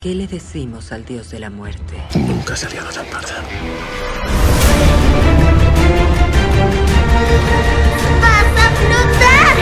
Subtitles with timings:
[0.00, 2.00] ¿Qué le decimos al dios de la muerte?
[2.14, 3.32] Nunca se había tan tarde.
[8.22, 9.56] ¡Vas a flotar!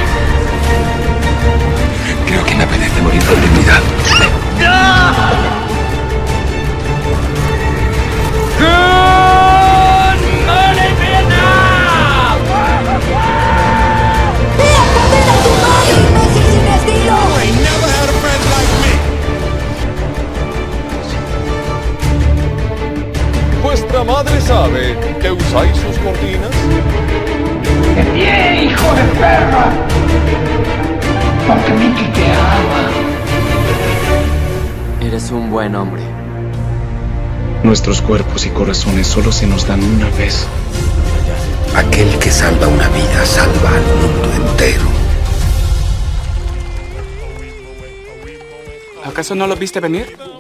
[2.26, 3.80] Creo que me apetece morir con dignidad.
[23.96, 26.50] ¿Vuestra madre sabe que usáis sus cortinas?
[28.12, 29.72] ¡Bien, hijo de perra!
[31.46, 32.90] Porque Mickey te ama.
[35.00, 36.02] Eres un buen hombre.
[37.62, 40.46] Nuestros cuerpos y corazones solo se nos dan una vez.
[41.74, 44.84] Aquel que salva una vida salva al mundo entero.
[49.06, 50.35] ¿Acaso no lo viste venir?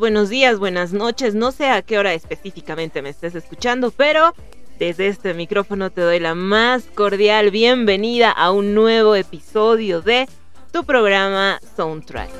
[0.00, 1.34] Buenos días, buenas noches.
[1.34, 4.34] No sé a qué hora específicamente me estés escuchando, pero
[4.78, 10.26] desde este micrófono te doy la más cordial bienvenida a un nuevo episodio de
[10.72, 12.30] tu programa Soundtrack.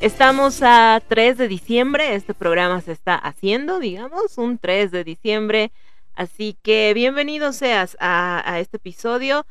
[0.00, 5.70] Estamos a 3 de diciembre, este programa se está haciendo, digamos, un 3 de diciembre,
[6.18, 9.46] así que bienvenido seas a, este episodio.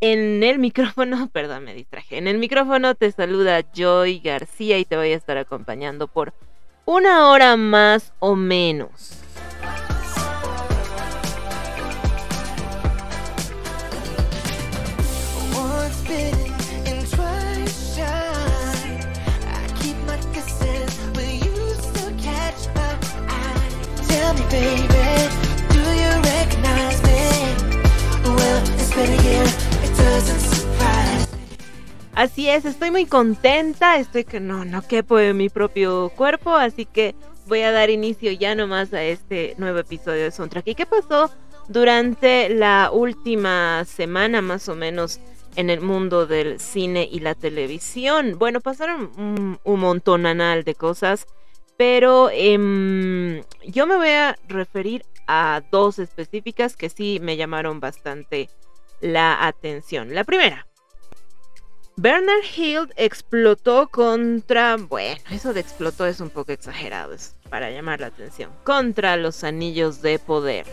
[0.00, 4.96] En el micrófono, perdón, me distraje, en el micrófono te saluda Joy García y te
[4.96, 6.34] voy a estar acompañando por
[6.84, 9.20] una hora más o menos.
[32.20, 36.84] Así es, estoy muy contenta, estoy que no, no quepo en mi propio cuerpo, así
[36.84, 37.14] que
[37.46, 40.68] voy a dar inicio ya nomás a este nuevo episodio de Soundtrack.
[40.68, 41.30] ¿Y qué pasó
[41.68, 45.18] durante la última semana más o menos
[45.56, 48.38] en el mundo del cine y la televisión?
[48.38, 51.26] Bueno, pasaron un, un montonanal de cosas,
[51.78, 58.50] pero em, yo me voy a referir a dos específicas que sí me llamaron bastante
[59.00, 60.14] la atención.
[60.14, 60.66] La primera,
[62.02, 68.00] Bernard Hill explotó contra, bueno, eso de explotó es un poco exagerado, es para llamar
[68.00, 70.64] la atención, contra los anillos de poder.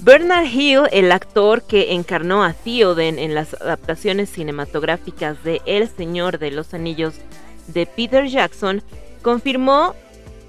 [0.00, 6.38] Bernard Hill, el actor que encarnó a Theoden en las adaptaciones cinematográficas de El Señor
[6.38, 7.14] de los Anillos
[7.68, 8.82] de Peter Jackson,
[9.22, 9.94] confirmó,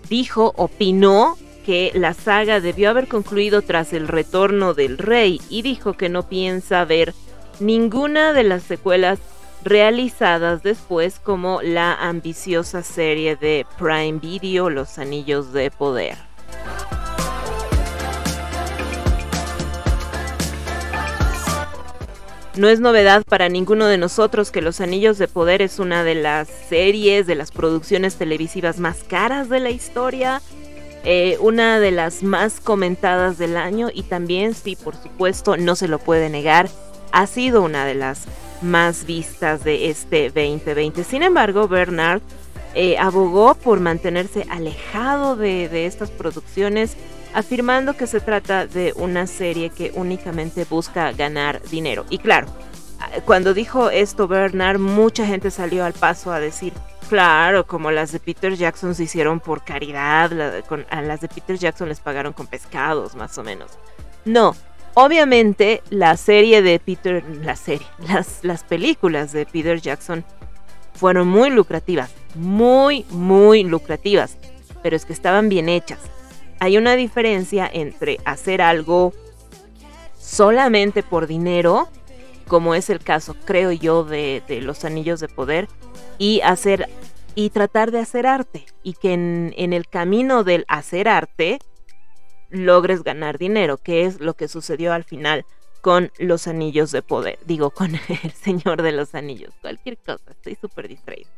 [0.10, 5.94] dijo, opinó que la saga debió haber concluido tras el retorno del rey y dijo
[5.94, 7.14] que no piensa ver
[7.60, 9.20] ninguna de las secuelas
[9.64, 16.18] realizadas después como la ambiciosa serie de Prime Video Los Anillos de Poder.
[22.56, 26.16] No es novedad para ninguno de nosotros que Los Anillos de Poder es una de
[26.16, 30.42] las series, de las producciones televisivas más caras de la historia,
[31.06, 35.88] eh, una de las más comentadas del año y también, sí, por supuesto, no se
[35.88, 36.68] lo puede negar,
[37.12, 38.26] ha sido una de las
[38.62, 41.04] más vistas de este 2020.
[41.04, 42.22] Sin embargo, Bernard
[42.74, 46.98] eh, abogó por mantenerse alejado de, de estas producciones,
[47.36, 52.06] afirmando que se trata de una serie que únicamente busca ganar dinero.
[52.10, 52.48] Y claro,
[53.26, 56.74] cuando dijo esto Bernard, mucha gente salió al paso a decir,
[57.10, 60.32] claro, como las de Peter Jackson se hicieron por caridad,
[60.90, 63.72] a las de Peter Jackson les pagaron con pescados, más o menos.
[64.26, 64.56] No,
[64.94, 70.26] obviamente la serie de Peter, la serie, las, las películas de Peter Jackson
[70.94, 74.38] fueron muy lucrativas, muy, muy lucrativas,
[74.82, 76.00] pero es que estaban bien hechas.
[76.60, 79.14] Hay una diferencia entre hacer algo
[80.18, 81.90] solamente por dinero,
[82.48, 85.68] como es el caso, creo yo, de, de los anillos de poder,
[86.18, 86.88] y hacer
[87.36, 91.60] y tratar de hacer arte y que en, en el camino del hacer arte
[92.50, 95.46] logres ganar dinero, que es lo que sucedió al final
[95.82, 100.56] con los anillos de poder, digo, con el Señor de los Anillos, cualquier cosa, estoy
[100.56, 101.30] súper distraído.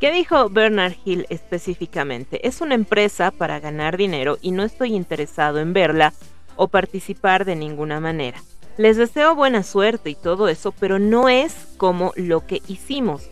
[0.00, 2.48] ¿Qué dijo Bernard Hill específicamente?
[2.48, 6.14] Es una empresa para ganar dinero y no estoy interesado en verla
[6.56, 8.42] o participar de ninguna manera.
[8.78, 13.28] Les deseo buena suerte y todo eso, pero no es como lo que hicimos.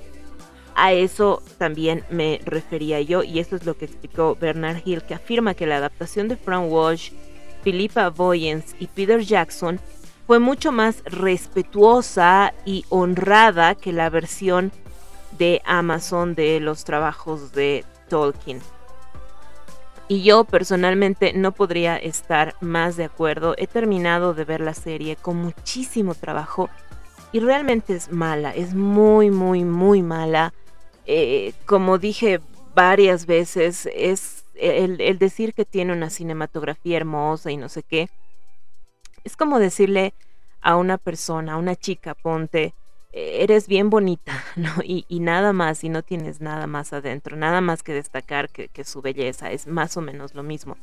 [0.75, 5.15] A eso también me refería yo y eso es lo que explicó Bernard Hill, que
[5.15, 7.12] afirma que la adaptación de Frank Walsh,
[7.65, 9.81] Philippa Boyens y Peter Jackson
[10.26, 14.70] fue mucho más respetuosa y honrada que la versión
[15.38, 18.61] de Amazon de los trabajos de Tolkien.
[20.08, 23.55] Y yo personalmente no podría estar más de acuerdo.
[23.58, 26.70] He terminado de ver la serie con muchísimo trabajo
[27.31, 30.55] y realmente es mala, es muy, muy, muy mala.
[31.05, 32.41] Eh, como dije
[32.75, 38.08] varias veces, es el, el decir que tiene una cinematografía hermosa y no sé qué.
[39.25, 40.14] Es como decirle
[40.62, 42.73] a una persona, a una chica, ponte,
[43.12, 44.70] eres bien bonita, ¿no?
[44.84, 48.69] Y, y, nada más, y no tienes nada más adentro, nada más que destacar que,
[48.69, 50.76] que, su belleza, es más o menos lo mismo.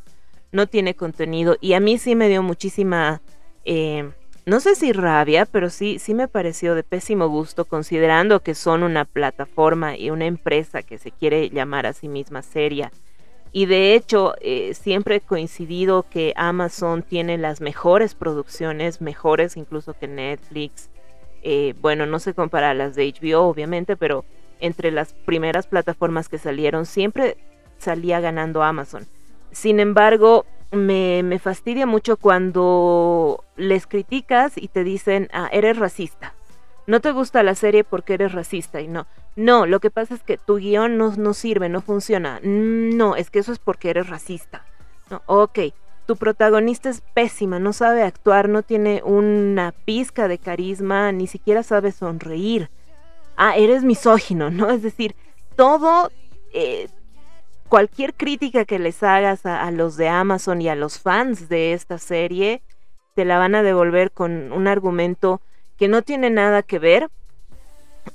[0.51, 3.21] No tiene contenido y a mí sí me dio muchísima,
[3.65, 4.11] eh,
[4.45, 8.83] no sé si rabia, pero sí, sí me pareció de pésimo gusto considerando que son
[8.83, 12.91] una plataforma y una empresa que se quiere llamar a sí misma seria.
[13.51, 19.93] Y de hecho, eh, siempre he coincidido que Amazon tiene las mejores producciones, mejores incluso
[19.93, 20.89] que Netflix,
[21.47, 24.25] eh, bueno, no se compara a las de HBO, obviamente, pero
[24.59, 27.37] entre las primeras plataformas que salieron siempre
[27.77, 29.05] salía ganando Amazon.
[29.51, 36.33] Sin embargo, me, me fastidia mucho cuando les criticas y te dicen, ah, eres racista.
[36.87, 39.05] No te gusta la serie porque eres racista y no.
[39.35, 42.39] No, lo que pasa es que tu guion no, no sirve, no funciona.
[42.41, 44.65] Mm, no, es que eso es porque eres racista.
[45.11, 45.59] No, ok,
[46.05, 51.63] tu protagonista es pésima, no sabe actuar, no tiene una pizca de carisma, ni siquiera
[51.63, 52.69] sabe sonreír.
[53.37, 54.69] Ah, eres misógino, ¿no?
[54.69, 55.15] Es decir,
[55.55, 56.11] todo,
[56.53, 56.87] eh,
[57.69, 61.97] cualquier crítica que les hagas a, los de Amazon y a los fans de esta
[61.97, 62.61] serie,
[63.15, 65.41] te la van a devolver con un argumento
[65.77, 67.09] que no tiene nada que ver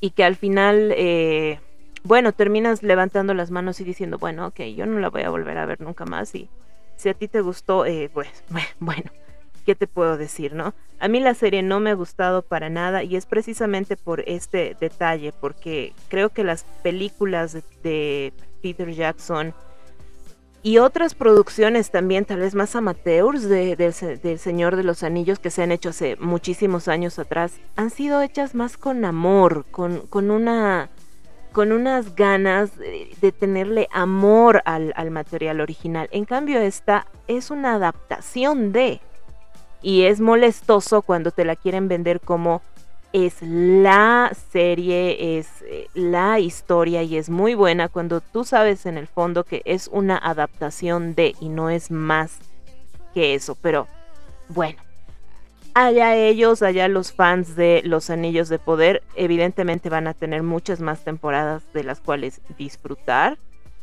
[0.01, 1.59] y que al final, eh,
[2.05, 5.59] bueno, terminas levantando las manos y diciendo, bueno, ok, yo no la voy a volver
[5.59, 6.49] a ver nunca más y
[7.01, 8.29] si a ti te gustó, eh, pues,
[8.81, 9.11] bueno,
[9.65, 10.75] ¿qué te puedo decir, no?
[10.99, 14.77] A mí la serie no me ha gustado para nada y es precisamente por este
[14.79, 18.33] detalle, porque creo que las películas de,
[18.63, 19.55] Peter Jackson
[20.63, 25.39] y otras producciones también, tal vez más amateurs de, de, del Señor de los Anillos
[25.39, 30.07] que se han hecho hace muchísimos años atrás, han sido hechas más con amor, con,
[30.09, 30.91] con una
[31.53, 36.09] con unas ganas de, tenerle amor al, al, material original.
[36.13, 39.01] En cambio, esta es una adaptación de.
[39.83, 42.63] Y es molestoso cuando te la quieren vender como
[43.13, 48.97] es la serie, es eh, la historia y es muy buena cuando tú sabes en
[48.99, 52.39] el fondo que es una adaptación de y no es más
[53.15, 53.57] que eso.
[53.61, 53.89] Pero
[54.49, 54.81] bueno,
[55.75, 60.81] allá ellos, allá los fans de Los Anillos de Poder, evidentemente van a tener muchas
[60.81, 63.39] más temporadas de las cuales disfrutar,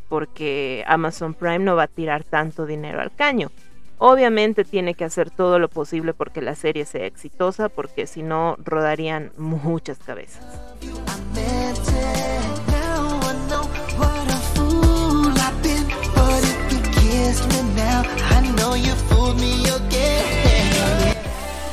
[0.10, 3.51] porque Amazon Prime no va a tirar tanto dinero al caño.
[4.00, 8.56] Obviamente tiene que hacer todo lo posible porque la serie sea exitosa, porque si no
[8.63, 10.44] rodarían muchas cabezas.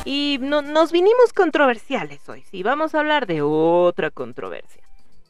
[0.05, 4.83] Y no, nos vinimos controversiales hoy, sí, vamos a hablar de otra controversia.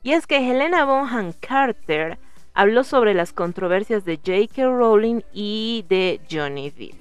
[0.04, 2.20] Y es que Helena Bonham Carter
[2.54, 4.66] habló sobre las controversias de J.K.
[4.66, 6.96] Rowling y de Johnny Depp.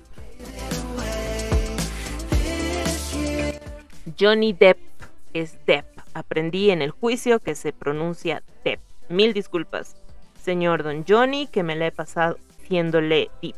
[4.19, 4.79] Johnny Depp
[5.33, 5.87] es Depp.
[6.15, 8.81] Aprendí en el juicio que se pronuncia Depp.
[9.09, 9.97] Mil disculpas,
[10.41, 13.57] señor Don Johnny, que me la he pasado haciéndole Depp.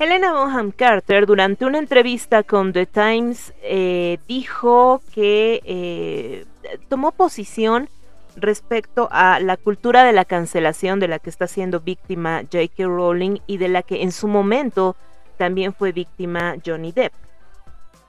[0.00, 6.46] Helena Bonham Carter, durante una entrevista con The Times, eh, dijo que eh,
[6.88, 7.88] tomó posición
[8.36, 12.84] respecto a la cultura de la cancelación de la que está siendo víctima J.K.
[12.84, 14.94] Rowling y de la que en su momento
[15.36, 17.12] también fue víctima Johnny Depp.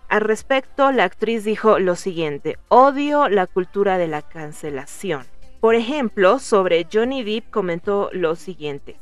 [0.09, 5.25] Al respecto, la actriz dijo lo siguiente, odio la cultura de la cancelación.
[5.59, 8.97] Por ejemplo, sobre Johnny Depp comentó lo siguiente,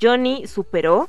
[0.00, 1.08] Johnny superó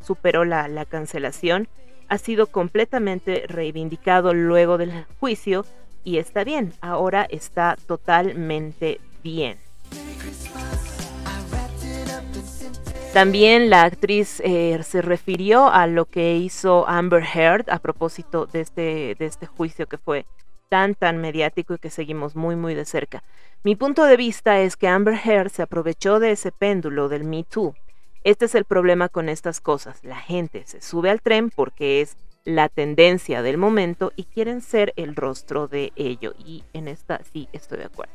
[0.00, 1.68] superó la, la cancelación
[2.08, 5.64] ha sido completamente reivindicado luego del juicio
[6.04, 9.58] y está bien, ahora está totalmente bien.
[13.12, 18.60] También la actriz eh, se refirió a lo que hizo Amber Heard a propósito de
[18.60, 20.24] este, de este juicio que fue
[20.68, 23.22] tan tan mediático y que seguimos muy muy de cerca.
[23.64, 27.44] Mi punto de vista es que Amber Heard se aprovechó de ese péndulo del Me
[27.44, 27.74] Too.
[28.28, 30.04] Este es el problema con estas cosas.
[30.04, 34.92] La gente se sube al tren porque es la tendencia del momento y quieren ser
[34.96, 36.34] el rostro de ello.
[36.36, 38.12] Y en esta sí estoy de acuerdo.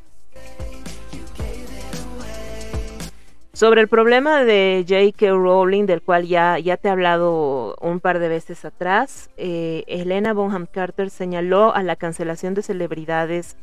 [3.53, 5.31] Sobre el problema de J.K.
[5.31, 10.33] Rowling, del cual ya, ya te he hablado un par de veces atrás, eh, Elena
[10.33, 13.57] Bonham Carter señaló a la cancelación de celebridades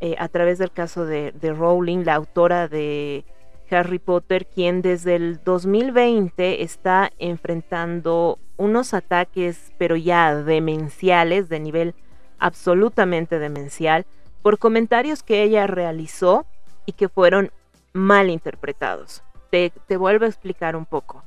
[0.00, 3.24] eh, a través del caso de, de, Rowling, la autora de
[3.70, 11.94] Harry Potter, quien desde el 2020 está enfrentando unos ataques, pero ya demenciales, de nivel
[12.38, 14.06] absolutamente demencial,
[14.42, 16.46] por comentarios que ella realizó
[16.86, 17.50] y que fueron
[17.92, 19.22] mal interpretados.
[19.50, 21.22] Te, te, vuelvo a explicar un poco.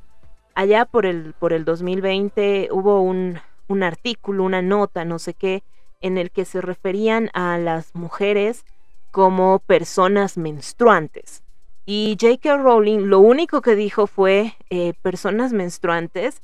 [0.54, 5.62] Allá por el, por el 2020 hubo un, un artículo, una nota, no sé qué,
[6.00, 8.64] en el que se referían a las mujeres
[9.10, 11.42] como personas menstruantes.
[11.90, 12.58] Y J.K.
[12.58, 16.42] Rowling lo único que dijo fue eh, personas menstruantes.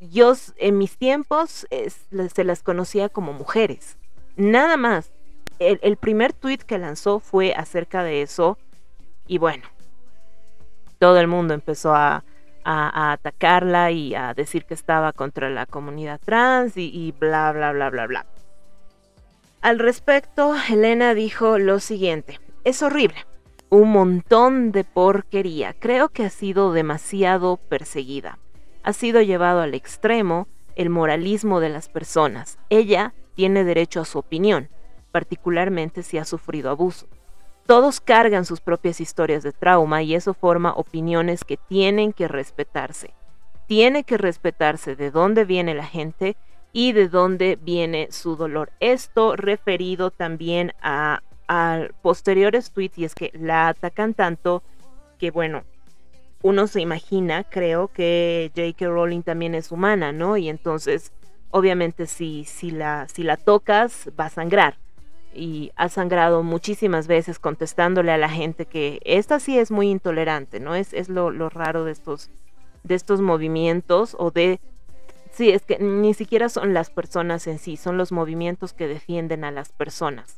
[0.00, 3.96] Yo en mis tiempos se las conocía como mujeres.
[4.34, 5.12] Nada más.
[5.60, 8.58] El, primer tweet que lanzó fue acerca de eso
[9.28, 9.62] y bueno,
[10.98, 12.24] todo el mundo empezó a,
[12.64, 18.08] atacarla y a decir que estaba contra la comunidad trans y bla, bla, bla, bla,
[18.08, 18.26] bla.
[19.60, 23.24] Al respecto, Elena dijo lo siguiente, es horrible,
[23.72, 28.38] un montón de porquería, creo que ha sido demasiado perseguida,
[28.82, 34.18] ha sido llevado al extremo el moralismo de las personas, ella tiene derecho a su
[34.18, 34.68] opinión,
[35.10, 37.08] particularmente si ha sufrido abuso.
[37.64, 43.14] Todos cargan sus propias historias de trauma y eso forma opiniones que tienen que respetarse.
[43.66, 46.36] Tiene que respetarse de dónde viene la gente
[46.74, 48.70] y de dónde viene su dolor.
[48.80, 54.62] Esto referido también a, a posteriores tweets y es que la atacan tanto
[55.18, 55.64] que bueno,
[56.42, 58.86] uno se imagina, creo que J.K.
[58.86, 60.36] Rowling también es humana, ¿no?
[60.36, 61.12] Y entonces,
[61.50, 64.76] obviamente si, si, la, si la tocas, va a sangrar
[65.34, 70.60] y ha sangrado muchísimas veces contestándole a la gente que esta sí es muy intolerante,
[70.60, 70.74] ¿no?
[70.74, 72.30] Es, es lo, lo, raro de estos,
[72.82, 74.60] de estos movimientos o de...
[75.30, 79.44] Sí, es que ni siquiera son las personas en sí, son los movimientos que defienden
[79.44, 80.36] a las personas.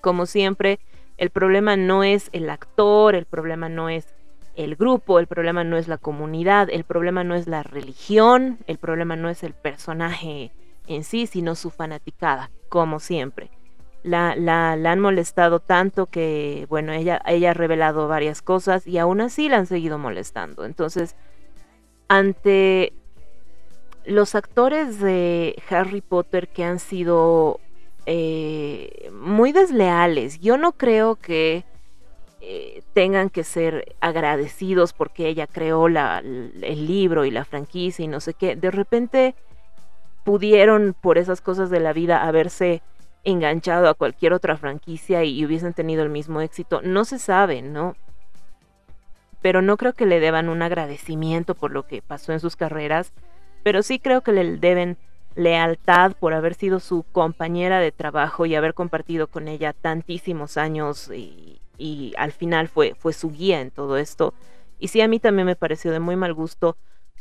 [0.00, 0.80] Como siempre,
[1.16, 4.14] el problema no es el actor, el problema no es
[4.56, 8.78] el grupo, el problema no es la comunidad, el problema no es la religión, el
[8.78, 10.52] problema no es el personaje
[10.86, 13.50] en sí, sino su fanaticada, como siempre
[14.02, 19.20] la, la, han molestado tanto que, bueno, ella, ella ha revelado varias cosas y aún
[19.20, 20.64] así la han seguido molestando.
[20.64, 21.16] Entonces,
[22.08, 22.92] ante
[24.04, 27.60] los actores de Harry Potter que han sido
[28.06, 31.64] eh, muy desleales, yo no creo que
[32.42, 38.08] eh, tengan que ser agradecidos porque ella creó la, el libro y la franquicia y
[38.08, 38.56] no sé qué.
[38.56, 39.34] De repente
[40.24, 42.82] pudieron, por esas cosas de la vida, haberse
[43.24, 46.80] enganchado a cualquier otra franquicia y hubiesen tenido el mismo éxito.
[46.82, 47.94] No se sabe, ¿no?
[49.42, 53.12] Pero no creo que le deban un agradecimiento por lo que pasó en sus carreras,
[53.62, 54.96] pero sí creo que le deben
[55.34, 61.10] lealtad por haber sido su compañera de trabajo y haber compartido con ella tantísimos años
[61.12, 61.60] y,
[62.18, 64.34] al final fue, fue su guía en todo esto.
[64.78, 66.76] Y sí, a mí también me pareció de muy mal gusto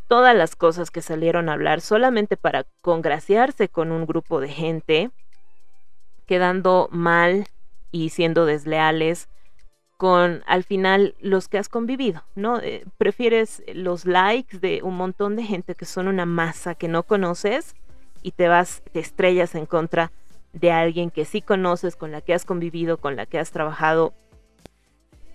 [0.10, 5.12] todas las cosas que salieron a hablar solamente para congraciarse con un grupo de gente
[6.26, 7.48] quedando mal
[7.92, 9.30] y siendo desleales
[9.98, 12.60] con al final los que has convivido, ¿no?
[12.60, 17.04] Eh, prefieres los likes de un montón de gente que son una masa que no
[17.04, 17.76] conoces
[18.22, 20.12] y te vas, te estrellas en contra
[20.54, 24.14] de alguien que sí conoces, con la que has convivido, con la que has trabajado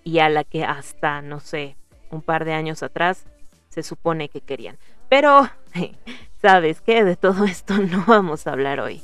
[0.02, 1.76] y a la que hasta, no sé,
[2.10, 3.24] un par de años atrás
[3.68, 4.76] se supone que querían.
[5.08, 5.48] Pero,
[6.42, 7.04] ¿sabes qué?
[7.04, 9.02] De todo esto no vamos a hablar hoy.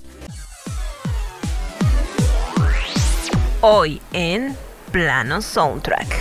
[3.62, 4.56] hoy en
[4.90, 6.20] Plano Soundtrack.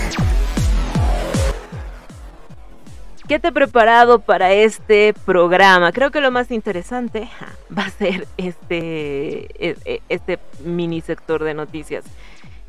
[3.29, 5.91] ¿Qué te he preparado para este programa?
[5.91, 7.29] Creo que lo más interesante
[7.77, 12.03] va a ser este, e, e, este mini sector de noticias.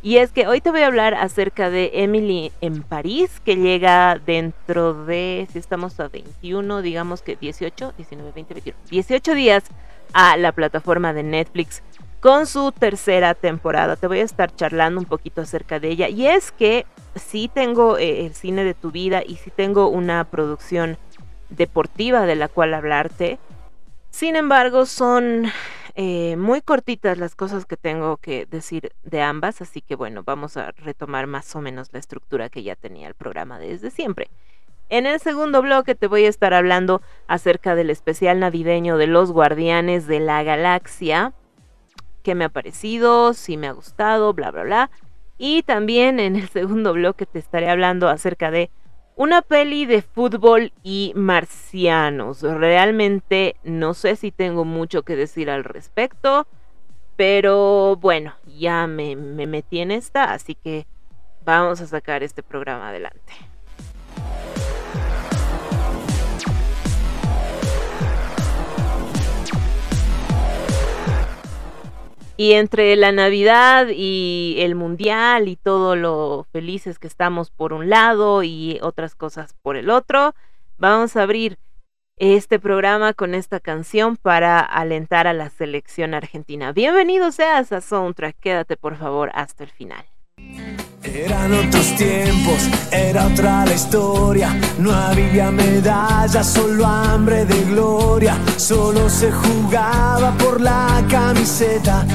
[0.03, 4.19] Y es que hoy te voy a hablar acerca de Emily en París, que llega
[4.19, 9.65] dentro de, si estamos a 21, digamos que 18, 19, 20, 21, 18 días
[10.13, 11.83] a la plataforma de Netflix
[12.21, 13.97] con su tercera temporada.
[13.97, 16.09] Te voy a estar charlando un poquito acerca de ella.
[16.09, 16.87] Y es que
[17.17, 20.99] sí tengo eh, el cine de tu vida y sí tengo una producción
[21.49, 23.39] deportiva de la cual hablarte.
[24.11, 25.51] Sin embargo, son
[25.95, 30.57] eh, muy cortitas las cosas que tengo que decir de ambas, así que bueno, vamos
[30.57, 34.29] a retomar más o menos la estructura que ya tenía el programa desde siempre.
[34.89, 39.31] En el segundo bloque te voy a estar hablando acerca del especial navideño de los
[39.31, 41.33] Guardianes de la Galaxia,
[42.21, 44.91] qué me ha parecido, si me ha gustado, bla, bla, bla.
[45.39, 48.71] Y también en el segundo bloque te estaré hablando acerca de
[49.17, 52.43] una peli de fútbol y marcianos.
[52.43, 56.47] Realmente no sé si tengo mucho que decir al respecto.
[57.17, 60.87] Pero bueno, ya me, me metí en esta, así que
[61.45, 63.50] vamos a sacar este programa adelante.
[72.41, 77.91] Y entre la Navidad y el Mundial y todo lo felices que estamos por un
[77.91, 80.35] lado y otras cosas por el otro,
[80.79, 81.59] vamos a abrir
[82.17, 86.73] este programa con esta canción para alentar a la selección argentina.
[86.73, 90.07] Bienvenido seas a Soundtrack, quédate por favor hasta el final.
[91.03, 94.55] Eran otros tiempos, era otra la historia.
[94.79, 98.37] No había medallas, solo hambre de gloria.
[98.57, 102.07] Solo se jugaba por la camiseta,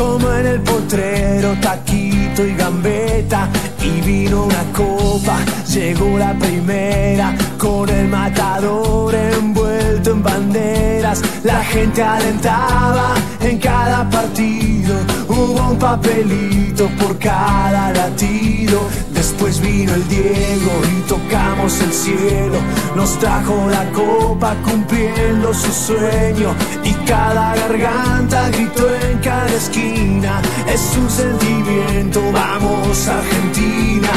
[0.00, 3.48] como en el potrero, taquito y gambeta.
[3.82, 5.36] Y vino una copa,
[5.68, 11.20] llegó la primera, con el matador envuelto en banderas.
[11.44, 14.94] La gente alentaba en cada partido,
[15.28, 18.80] hubo un papelito por cada latido.
[19.40, 22.58] Después vino el Diego y tocamos el cielo.
[22.94, 26.54] Nos trajo la copa cumpliendo su sueño.
[26.84, 30.42] Y cada garganta gritó en cada esquina.
[30.68, 34.10] Es un sentimiento, vamos Argentina.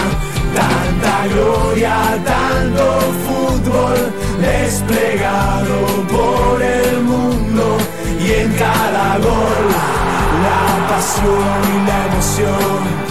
[0.53, 7.77] Tanta gloria, tanto fútbol desplegado por el mundo.
[8.19, 9.67] Y en cada gol,
[10.43, 13.02] la pasión y la emoción.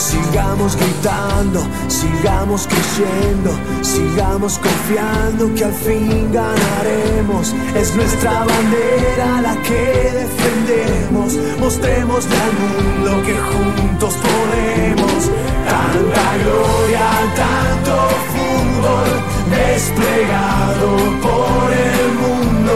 [0.00, 3.50] Sigamos gritando, sigamos creyendo,
[3.82, 7.54] sigamos confiando que al fin ganaremos.
[7.76, 11.34] Es nuestra bandera la que defendemos.
[11.60, 15.30] Mostrémosle al mundo que juntos podemos.
[15.68, 19.10] Tanta gloria, tanto fútbol
[19.50, 22.72] desplegado por el mundo.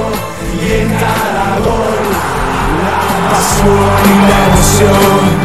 [0.62, 2.04] Y en cada gol,
[2.84, 5.43] la pasión y la emoción.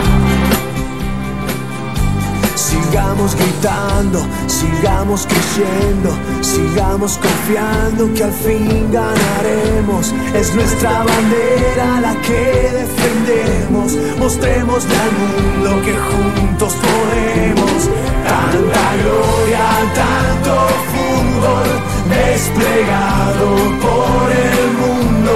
[2.89, 6.09] Sigamos gritando, sigamos creyendo,
[6.41, 10.11] sigamos confiando que al fin ganaremos.
[10.33, 13.93] Es nuestra bandera la que defendemos.
[14.17, 17.89] Mostrémosle al mundo que juntos podemos.
[18.25, 20.55] Tanta gloria, tanto
[20.89, 21.69] fútbol
[22.09, 23.49] desplegado
[23.85, 25.33] por el mundo.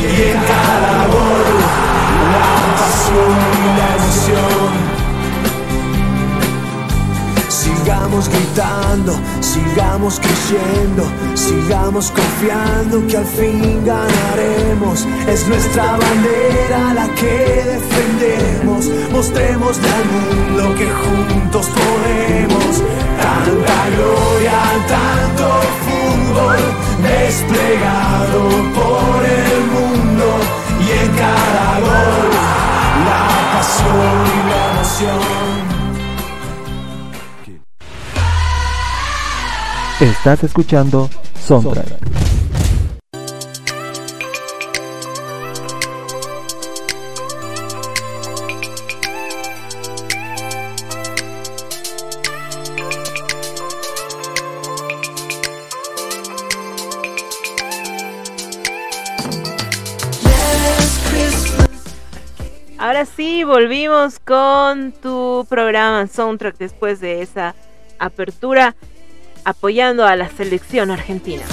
[0.00, 1.46] Y en cada gol,
[2.32, 4.95] la pasión y la emoción.
[7.56, 15.06] Sigamos gritando, sigamos creyendo, sigamos confiando que al fin ganaremos.
[15.26, 18.90] Es nuestra bandera la que defendemos.
[19.10, 22.82] Mostrémosle al mundo que juntos podemos.
[23.22, 25.46] Tanta gloria, tanto
[25.86, 26.58] fútbol
[27.02, 28.40] desplegado
[28.76, 30.26] por el mundo.
[30.78, 32.30] Y en cada gol,
[33.08, 33.24] la
[33.56, 35.65] pasión y la emoción.
[39.98, 41.08] Estás escuchando
[41.40, 41.86] Soundtrack.
[62.76, 67.54] Ahora sí, volvimos con tu programa Soundtrack después de esa
[67.98, 68.76] apertura
[69.46, 71.44] apoyando a la selección argentina.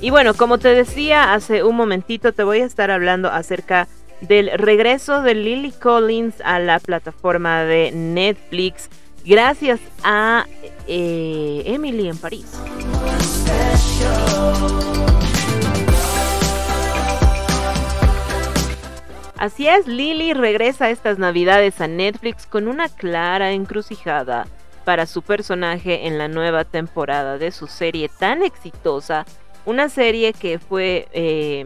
[0.00, 3.88] Y bueno, como te decía hace un momentito, te voy a estar hablando acerca
[4.22, 8.88] del regreso de Lily Collins a la plataforma de Netflix.
[9.22, 10.46] gracias a
[10.88, 12.46] eh, Emily en París.
[19.40, 24.46] Así es, Lily regresa estas navidades a Netflix con una clara encrucijada
[24.84, 29.24] para su personaje en la nueva temporada de su serie tan exitosa.
[29.64, 31.64] Una serie que fue, eh,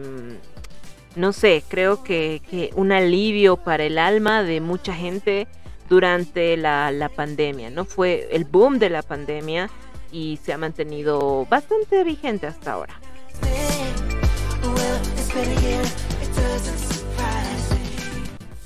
[1.17, 5.45] no sé, creo que, un alivio para el alma de mucha gente
[5.89, 7.83] durante la pandemia, ¿no?
[7.83, 9.69] Fue el boom de la pandemia
[10.13, 13.01] y se ha mantenido bastante vigente hasta ahora.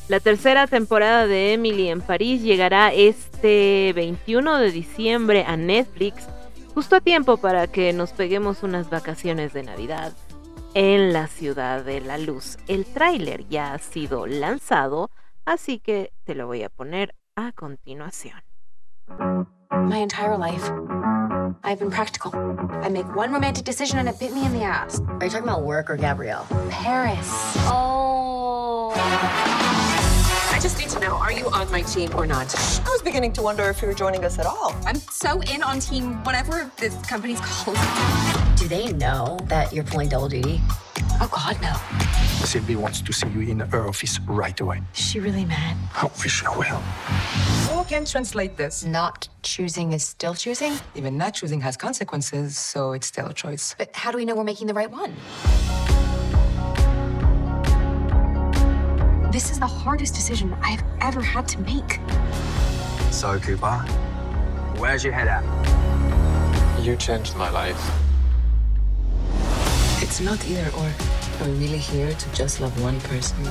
[0.10, 6.28] La tercera temporada de Emily en París llegará este 21 de diciembre a Netflix,
[6.74, 10.14] justo a tiempo para que nos peguemos unas vacaciones de Navidad
[10.74, 12.58] en la ciudad de la luz.
[12.68, 15.12] El tráiler ya ha sido lanzado,
[15.46, 18.42] así que te lo voy a poner a continuación.
[19.10, 20.72] My entire life,
[21.64, 22.32] I've been practical.
[22.84, 25.00] I make one romantic decision and it bit me in the ass.
[25.20, 26.48] Are you talking about work or Gabrielle?
[26.72, 27.30] Paris.
[27.68, 29.59] Oh.
[30.60, 32.54] I just need to know, are you on my team or not?
[32.86, 34.76] I was beginning to wonder if you were joining us at all.
[34.86, 37.78] I'm so in on team whatever this company's called.
[38.58, 40.60] Do they know that you're pulling double duty?
[41.22, 41.74] Oh God, no.
[42.46, 44.82] Sylvie wants to see you in her office right away.
[44.94, 45.78] Is she really mad?
[45.94, 46.82] Hopefully she will.
[47.72, 48.84] Who can translate this?
[48.84, 50.74] Not choosing is still choosing?
[50.94, 53.76] Even not choosing has consequences, so it's still a choice.
[53.78, 55.16] But how do we know we're making the right one?
[59.32, 62.00] This is the hardest decision I've ever had to make.
[63.12, 63.78] So, Cooper,
[64.80, 65.44] where's your head at?
[66.84, 67.80] You changed my life.
[70.02, 70.92] It's not either or.
[71.42, 73.44] Are we really here to just love one person?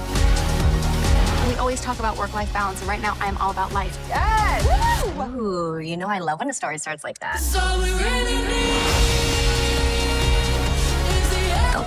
[1.49, 3.97] We always talk about work-life balance, and right now I'm all about life.
[4.09, 5.07] Yes!
[5.15, 5.77] Woo!
[5.77, 7.39] Ooh, you know I love when a story starts like that.
[7.39, 7.61] So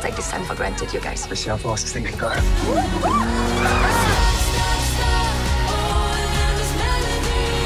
[0.01, 1.27] Don't take this time for granted, you guys.
[1.27, 2.29] Let's see how fast this thing can go.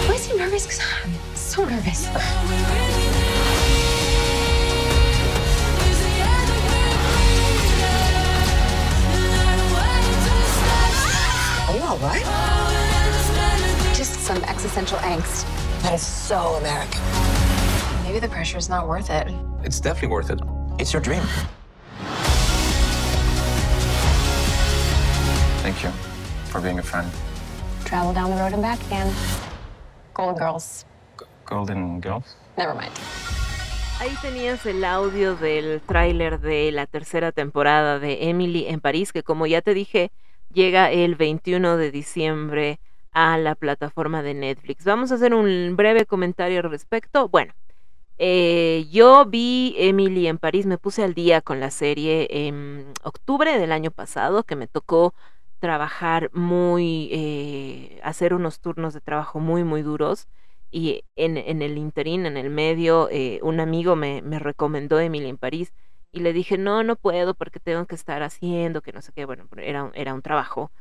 [0.03, 0.65] Why is he nervous?
[0.65, 2.07] Because I'm so nervous.
[11.69, 12.25] Are you all right?
[13.95, 15.45] Just some existential angst.
[15.83, 16.99] That is so American.
[18.03, 19.29] Maybe the pressure is not worth it.
[19.63, 20.41] It's definitely worth it.
[20.77, 21.23] It's your dream.
[25.75, 25.99] Thank you
[26.51, 27.09] for being a friend.
[27.83, 29.11] Travel down the road and back again.
[30.13, 30.85] Golden Girls.
[31.17, 32.37] G Golden Girls.
[32.55, 32.93] Never mind.
[33.99, 39.21] Ahí tenías el audio del tráiler de la tercera temporada de Emily en París, que
[39.21, 40.11] como ya te dije,
[40.53, 42.79] llega el 21 de diciembre
[43.11, 44.85] a la plataforma de Netflix.
[44.85, 47.27] Vamos a hacer un breve comentario al respecto.
[47.27, 47.53] Bueno,
[48.17, 53.59] eh, yo vi Emily en París, me puse al día con la serie en octubre
[53.59, 55.13] del año pasado, que me tocó
[55.59, 60.27] trabajar muy, eh, hacer unos turnos de trabajo muy, muy duros.
[60.71, 65.29] Y en, en el interín, en el medio, eh, un amigo me, me recomendó Emily
[65.29, 65.73] en París
[66.11, 69.25] y le dije, no, no puedo porque tengo que estar haciendo, que no sé qué,
[69.25, 70.71] bueno, era, era un trabajo.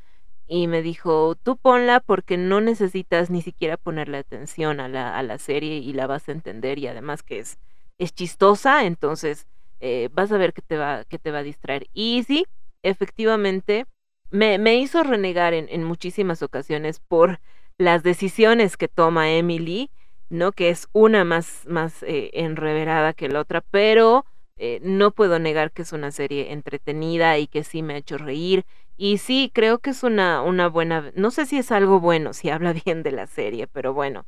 [0.47, 5.23] Y me dijo, tú ponla porque no necesitas ni siquiera ponerle atención a la, a
[5.23, 7.59] la serie y la vas a entender y además que es,
[7.99, 9.47] es chistosa, entonces
[9.81, 11.87] eh, vas a ver que te, va, que te va a distraer.
[11.95, 12.45] Y sí,
[12.83, 13.87] efectivamente,
[14.31, 17.41] me, me hizo renegar en, en muchísimas ocasiones por
[17.79, 19.91] las decisiones que toma Emily,
[20.29, 20.53] ¿no?
[20.53, 24.25] Que es una más, más eh, enreverada que la otra, pero
[24.57, 28.19] eh, no puedo negar que es una serie entretenida y que sí me ha hecho
[28.19, 28.65] reír.
[28.97, 32.51] Y sí, creo que es una, una buena, no sé si es algo bueno, si
[32.51, 34.27] habla bien de la serie, pero bueno,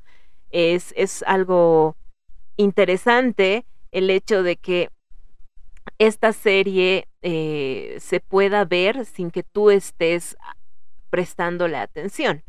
[0.51, 1.97] es, es algo
[2.57, 4.91] interesante el hecho de que
[5.99, 10.37] esta serie eh, se pueda ver sin que tú estés
[11.11, 12.43] prestándole atención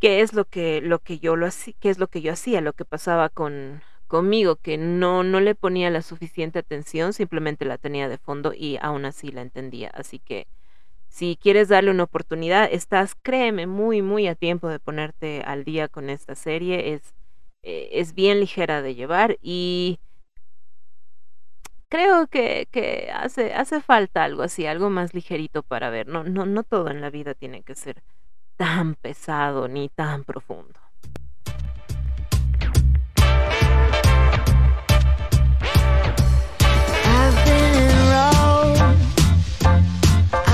[0.00, 2.60] que es lo que lo que yo lo hacía, que es lo que yo hacía,
[2.60, 7.78] lo que pasaba con conmigo, que no no le ponía la suficiente atención, simplemente la
[7.78, 9.90] tenía de fondo y aún así la entendía.
[9.94, 10.46] Así que
[11.08, 15.88] si quieres darle una oportunidad, estás, créeme, muy muy a tiempo de ponerte al día
[15.88, 16.94] con esta serie.
[16.94, 17.14] Es
[17.62, 19.98] eh, es bien ligera de llevar y
[21.88, 26.06] creo que, que hace hace falta algo así, algo más ligerito para ver.
[26.08, 28.02] No no no todo en la vida tiene que ser
[28.56, 30.80] tan pesado ni tan profundo.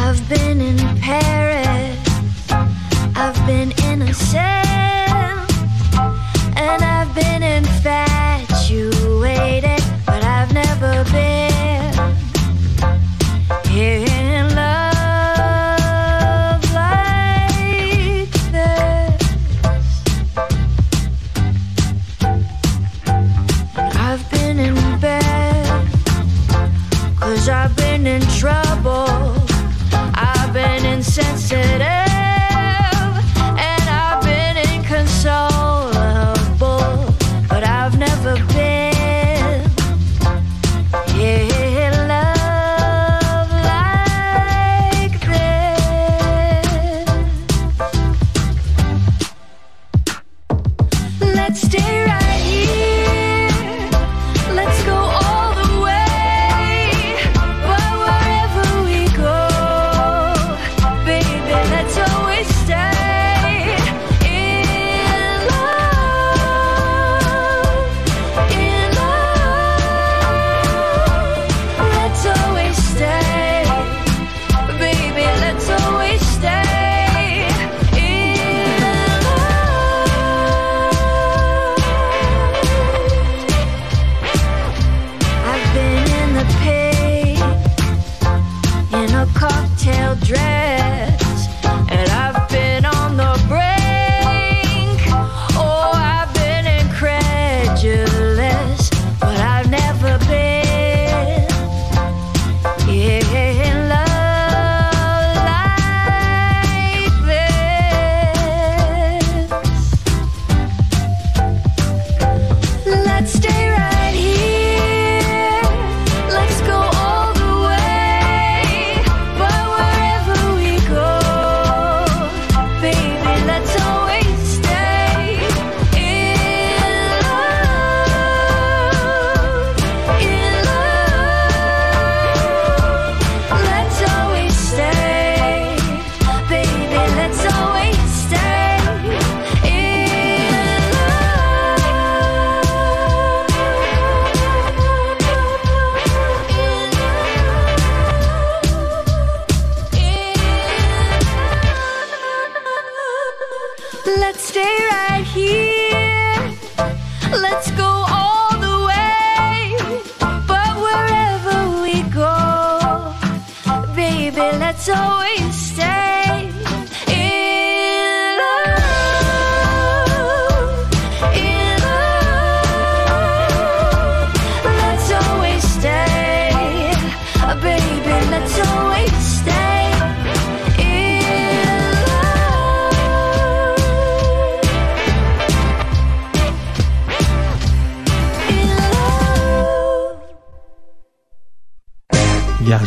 [0.06, 1.98] I've been in Paris.
[3.16, 4.63] I've been in a cell.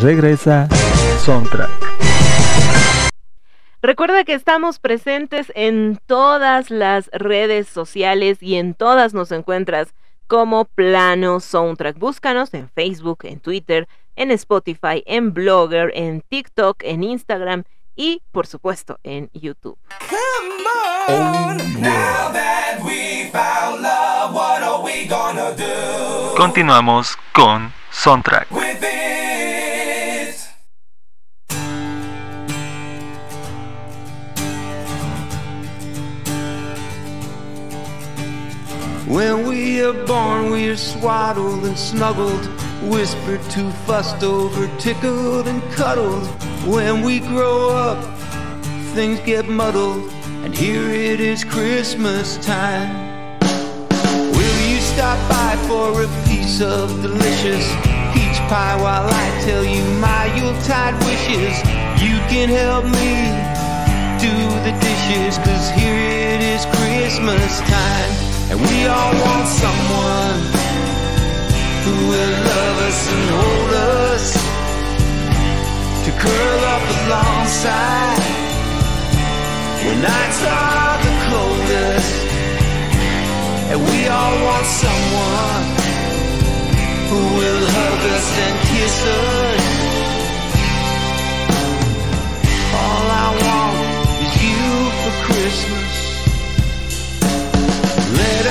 [0.08, 0.70] Regresa
[1.20, 1.70] Soundtrack.
[3.82, 9.90] Recuerda que estamos presentes en todas las redes sociales y en todas nos encuentras
[10.28, 12.00] como Plano Soundtrack.
[12.00, 18.48] Búscanos en Facebook, en Twitter, en Spotify, en Blogger, en TikTok, en Instagram y, por
[18.48, 19.78] supuesto, en YouTube.
[26.38, 28.48] Continuamos con Soundtrack.
[39.08, 42.46] When we are born, we are swaddled and snuggled,
[42.92, 46.28] whispered to, fussed over, tickled and cuddled.
[46.68, 48.04] When we grow up,
[48.94, 50.12] things get muddled,
[50.44, 53.40] and here it is Christmas time.
[54.36, 57.66] Will you stop by for a piece of delicious
[58.12, 61.56] peach pie while I tell you my Yuletide wishes?
[62.04, 63.24] You can help me
[64.20, 64.36] do
[64.68, 68.27] the dishes, cause here it is Christmas time.
[68.50, 70.40] And we all want someone
[71.84, 73.72] who will love us and hold
[74.08, 74.26] us
[76.06, 78.20] to curl up alongside
[79.84, 82.16] when nights are the coldest.
[83.72, 85.64] And we all want someone
[87.10, 89.66] who will hug us and kiss us.
[92.80, 93.76] All I want
[94.24, 94.64] is you
[95.04, 96.07] for Christmas.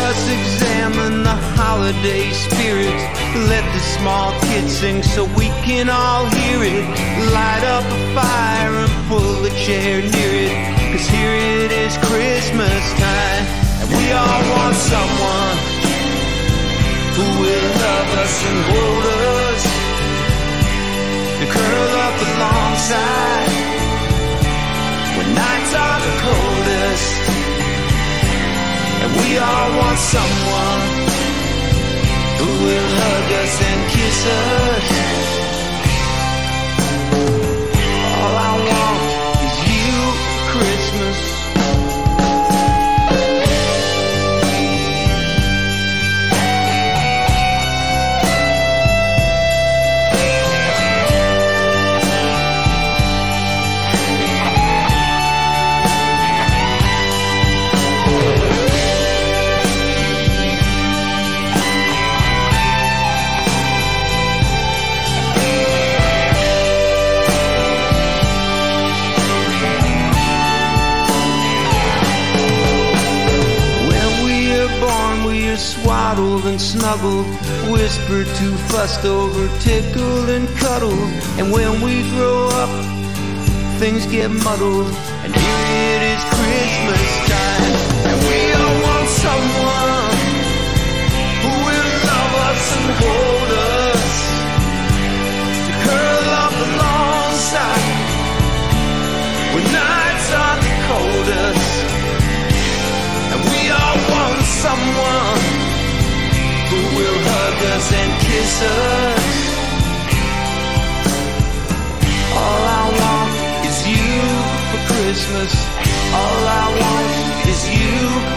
[0.06, 2.94] Us examine the holiday spirit.
[3.50, 6.86] Let the small kids sing so we can all hear it.
[7.34, 10.54] Light up a fire and pull a chair near it.
[10.92, 13.44] Cause here it is Christmas time.
[13.82, 15.56] And we all want someone
[17.18, 19.06] who will love us and hold
[19.42, 19.62] us.
[21.38, 23.50] To curl up alongside
[25.18, 27.35] when nights are the coldest.
[29.06, 30.82] And we all want someone
[32.38, 34.86] who will hug us and kiss us.
[38.18, 38.85] All I want.
[76.18, 77.26] And snuggled,
[77.70, 80.92] whispered to, fussed over, tickled and cuddled.
[81.38, 82.70] And when we grow up,
[83.78, 84.86] things get muddled.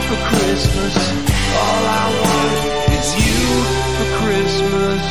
[0.10, 0.96] For Christmas.
[1.66, 2.58] All I want
[2.98, 3.42] is you
[3.96, 5.04] for Christmas.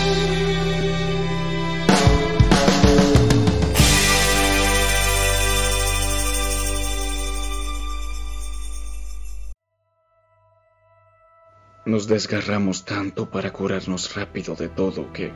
[11.86, 15.32] Nos desgarramos tanto para curarnos rápido de todo que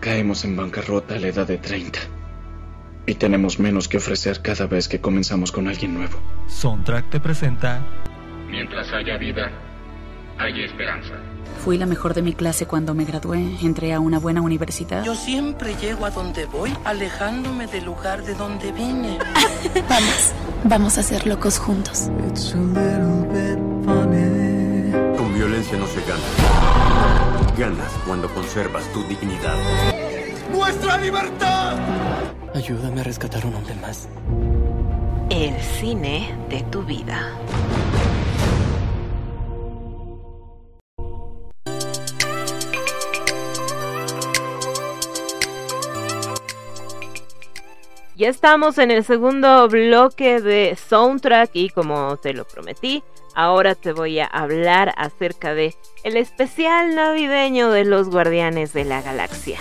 [0.00, 2.00] caemos en bancarrota a la edad de 30.
[3.06, 6.18] Y tenemos menos que ofrecer cada vez que comenzamos con alguien nuevo.
[6.48, 7.82] Soundtrack te presenta
[8.52, 9.50] Mientras haya vida,
[10.38, 11.14] hay esperanza.
[11.64, 13.38] Fui la mejor de mi clase cuando me gradué.
[13.62, 15.02] Entré a una buena universidad.
[15.04, 19.18] Yo siempre llego a donde voy, alejándome del lugar de donde vine.
[19.88, 20.32] Vamos,
[20.64, 22.10] vamos a ser locos juntos.
[25.16, 27.56] Con violencia no se gana.
[27.56, 29.56] Ganas cuando conservas tu dignidad.
[30.52, 31.78] ¡Nuestra libertad!
[32.54, 34.10] Ayúdame a rescatar un hombre más.
[35.30, 37.32] El cine de tu vida.
[48.14, 53.02] Ya estamos en el segundo bloque de soundtrack y como te lo prometí,
[53.34, 59.00] ahora te voy a hablar acerca de el especial navideño de los Guardianes de la
[59.00, 59.60] Galaxia.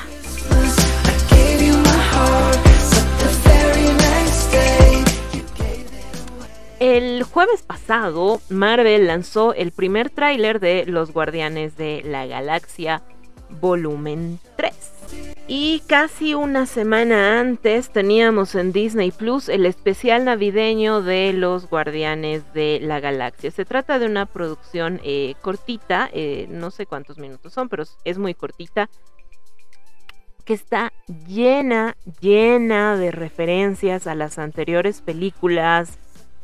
[6.81, 13.01] El jueves pasado, Marvel lanzó el primer tráiler de Los Guardianes de la Galaxia
[13.61, 14.70] Volumen 3.
[15.53, 22.53] Y casi una semana antes teníamos en Disney Plus el especial navideño de Los Guardianes
[22.53, 23.51] de la Galaxia.
[23.51, 28.17] Se trata de una producción eh, cortita, eh, no sé cuántos minutos son, pero es
[28.17, 28.89] muy cortita,
[30.45, 30.93] que está
[31.27, 35.97] llena, llena de referencias a las anteriores películas,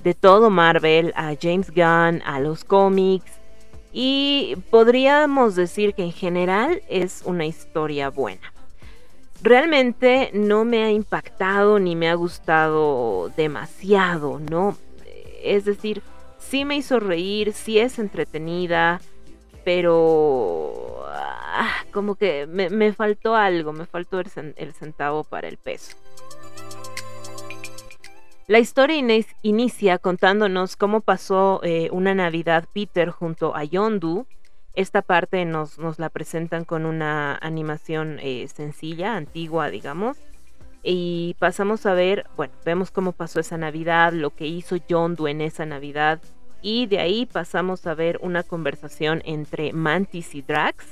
[0.03, 3.31] de todo Marvel, a James Gunn, a los cómics.
[3.93, 8.51] Y podríamos decir que en general es una historia buena.
[9.41, 14.77] Realmente no me ha impactado ni me ha gustado demasiado, ¿no?
[15.43, 16.01] Es decir,
[16.39, 18.99] sí me hizo reír, sí es entretenida,
[19.63, 25.95] pero ah, como que me, me, faltó algo, me faltó el, centavo para el peso.
[28.47, 28.97] La historia
[29.41, 34.25] inicia contándonos cómo pasó eh, una Navidad Peter junto a Yondu.
[34.77, 40.17] Esta parte nos, nos la presentan con una animación eh, sencilla, antigua, digamos.
[40.83, 45.41] Y pasamos a ver, bueno, vemos cómo pasó esa Navidad, lo que hizo Yondu en
[45.41, 46.21] esa Navidad.
[46.61, 50.85] Y de ahí pasamos a ver una conversación entre Mantis y Drax,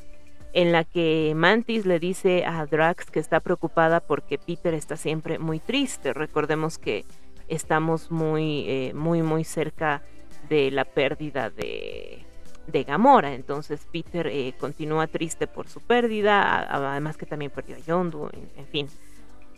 [0.53, 5.37] en la que Mantis le dice a Drax que está preocupada porque Peter está siempre
[5.37, 6.11] muy triste.
[6.11, 7.05] Recordemos que
[7.47, 10.01] estamos muy, eh, muy, muy cerca
[10.49, 12.24] de la pérdida de,
[12.67, 13.33] de Gamora.
[13.33, 18.67] Entonces Peter eh, continúa triste por su pérdida, además que también perdió a Yondu, en,
[18.67, 18.87] fin.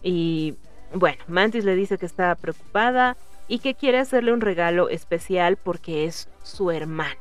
[0.03, 0.55] Y
[0.93, 6.05] bueno, Mantis le dice que está preocupada y que quiere hacerle un regalo especial porque
[6.05, 7.16] es su hermana.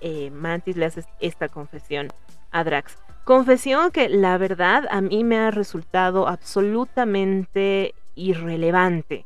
[0.00, 2.08] Eh, Mantis le hace esta confesión
[2.50, 2.98] a Drax.
[3.24, 9.24] Confesión que la verdad a mí me ha resultado absolutamente irrelevante.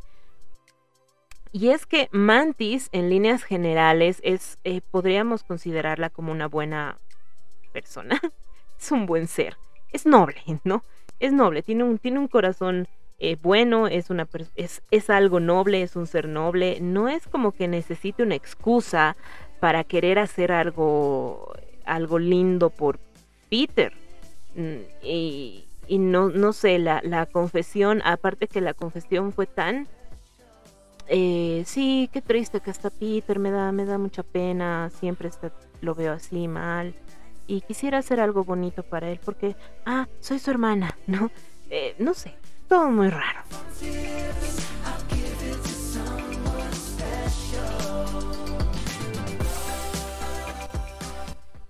[1.53, 6.96] Y es que Mantis, en líneas generales, es, eh, podríamos considerarla como una buena
[7.72, 8.20] persona.
[8.78, 9.57] es un buen ser.
[9.92, 10.84] Es noble, ¿no?
[11.20, 12.86] Es noble, tiene un, tiene un corazón
[13.20, 16.78] eh, bueno, es, una, es, es algo noble, es un ser noble.
[16.80, 19.16] No es como que necesite una excusa
[19.61, 21.53] para querer hacer algo,
[21.84, 23.01] algo lindo por
[23.51, 23.92] Peter.
[24.55, 29.88] Mm, Y, y no, no sé, la, la confesión, aparte que la confesión fue tan
[31.09, 35.52] eh, sí, qué triste que está Peter, me da, me da mucha pena, siempre está,
[35.80, 36.94] lo veo así mal.
[37.46, 39.56] Y quisiera hacer algo bonito para él porque,
[39.86, 41.30] ah, soy su hermana, ¿no?
[41.70, 42.34] Eh, no sé,
[42.68, 43.40] todo muy raro.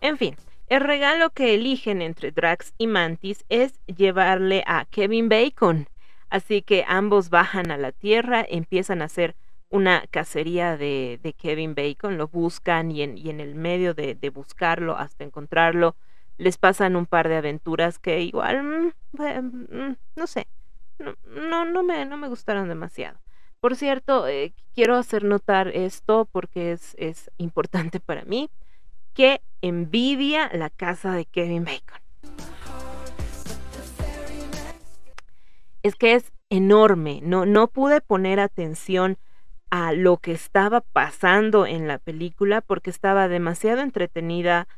[0.01, 0.37] En fin,
[0.71, 5.89] El regalo que eligen entre Drax y Mantis es llevarle a Kevin Bacon.
[6.31, 9.35] Así que ambos bajan a la Tierra, empiezan a hacer
[9.71, 15.95] una cacería de, Kevin Bacon, lo buscan y en, el medio de, buscarlo hasta encontrarlo,
[16.37, 20.47] les pasan un par de aventuras que igual, mmm, mmm, no sé,
[20.99, 23.19] no, no, no, me, no me gustaron demasiado.
[23.61, 28.51] Por cierto, eh, quiero hacer notar esto porque es, es importante para mí,
[29.15, 31.99] que envidia la casa de Kevin Bacon.
[35.89, 39.17] Es que es enorme, no, no pude poner atención
[39.71, 44.69] a lo que estaba pasando en la película porque estaba demasiado entretenida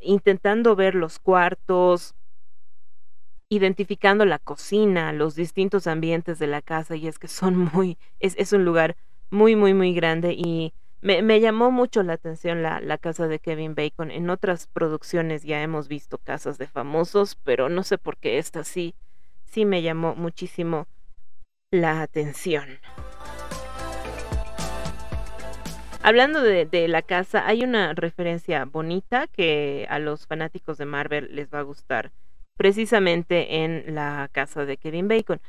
[0.00, 2.16] intentando ver los cuartos,
[3.48, 8.34] identificando la cocina, los distintos ambientes de la casa y es que son muy, es,
[8.36, 8.96] es un lugar
[9.30, 13.38] muy, muy, muy grande y me, me llamó mucho la atención la, la, casa de
[13.38, 14.10] Kevin Bacon.
[14.10, 18.64] En otras producciones ya hemos visto casas de famosos, pero no sé por qué esta
[18.64, 18.96] sí,
[19.50, 20.86] sí me llamó muchísimo
[21.70, 22.78] la atención.
[26.00, 31.52] Hablando de, la casa, hay una referencia bonita que a los fanáticos de Marvel les
[31.52, 32.12] va a gustar,
[32.56, 35.40] precisamente en la casa de Kevin Bacon.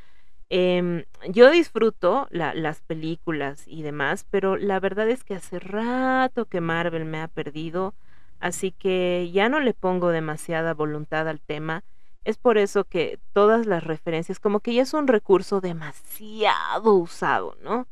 [0.50, 6.46] Eh, yo disfruto la, las películas y demás, pero la verdad es que hace rato
[6.46, 7.94] que Marvel me ha perdido,
[8.40, 11.84] así que ya no le pongo demasiada voluntad al tema.
[12.26, 17.56] Es por eso que todas las referencias, como que ya es un recurso demasiado usado,
[17.62, 17.88] ¿no?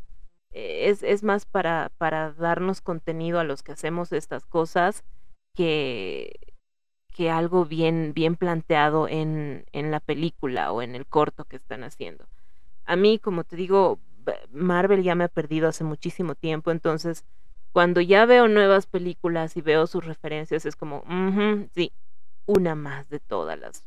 [0.52, 5.04] Es, es más para, para darnos contenido a los que hacemos estas cosas
[5.56, 6.40] que,
[7.14, 11.84] que algo bien, bien planteado en, en la película o en el corto que están
[11.84, 12.28] haciendo
[12.88, 14.00] a mí, como te digo,
[14.52, 17.26] Marvel ya me ha perdido hace muchísimo tiempo, entonces
[17.74, 21.92] cuando ya veo nuevas películas y veo sus referencias es como, -huh, sí,
[22.46, 23.84] una más de todas las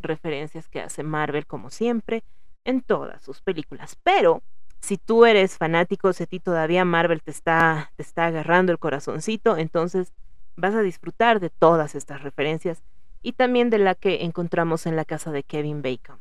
[0.00, 2.22] referencias que hace Marvel como siempre
[2.64, 3.96] en todas sus películas.
[4.02, 4.42] Pero
[4.80, 8.78] si tú eres fanático, si a ti todavía Marvel te está, te está agarrando el
[8.78, 10.12] corazoncito, entonces
[10.56, 12.82] vas a disfrutar de todas estas referencias
[13.22, 16.18] y también de la que encontramos en la casa de Kevin Bacon.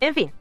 [0.00, 0.32] En fin,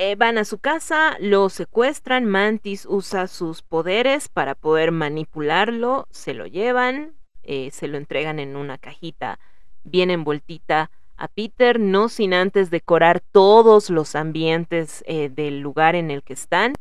[0.00, 6.34] eh, van a su casa, lo secuestran, Mantis usa sus poderes para poder manipularlo, se
[6.34, 9.40] lo llevan, eh, se lo entregan en una cajita
[9.82, 16.12] bien envueltita a Peter, no sin antes decorar todos los ambientes eh, del lugar en
[16.12, 16.74] el que están.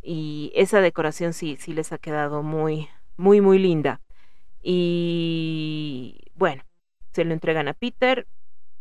[0.00, 2.88] Y esa decoración sí, sí les ha quedado muy,
[3.18, 4.00] muy, muy linda.
[4.62, 6.62] Y bueno,
[7.12, 8.26] se lo entregan a Peter,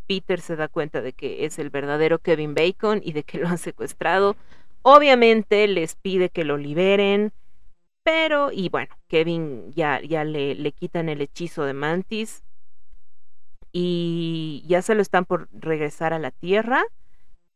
[0.08, 3.48] Peter se da cuenta de que es el verdadero Kevin Bacon y de que lo
[3.48, 4.36] han secuestrado.
[4.82, 7.32] Obviamente les pide que lo liberen,
[8.04, 12.44] pero, y bueno, Kevin ya, ya le, le quitan el hechizo de Mantis
[13.72, 16.84] y ya se lo están por regresar a la Tierra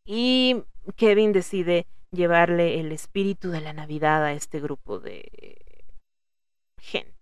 [0.06, 0.64] y
[0.96, 5.58] Kevin decide llevarle el espíritu de la Navidad a este grupo de
[6.80, 7.17] gente.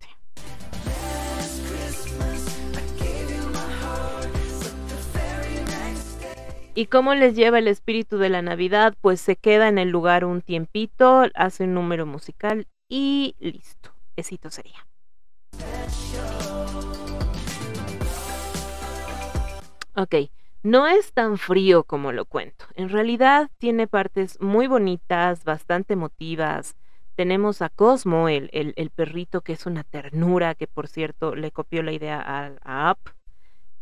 [6.78, 8.96] ¿Y cómo les lleva el espíritu de la Navidad?
[9.00, 13.92] Pues se queda en el lugar un tiempito, hace un número musical y listo.
[14.18, 14.86] Esito sería.
[19.96, 20.16] Ok,
[20.64, 22.66] no es tan frío como lo cuento.
[22.74, 26.76] En realidad tiene partes muy bonitas, bastante emotivas.
[27.16, 31.84] Tenemos a Cosmo, el, el, perrito que es una ternura, que por cierto le copió
[31.84, 32.98] la idea a, a.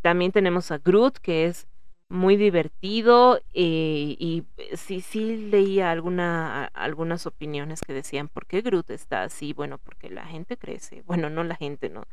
[0.03, 1.65] También tenemos a Groot, que es
[2.13, 4.45] muy divertido eh, y
[4.77, 9.51] sí, sí leía alguna, algunas opiniones que decían, ¿por qué Groot está así?
[9.53, 11.03] Bueno, porque la gente crece.
[11.07, 12.05] Bueno, no la gente, no.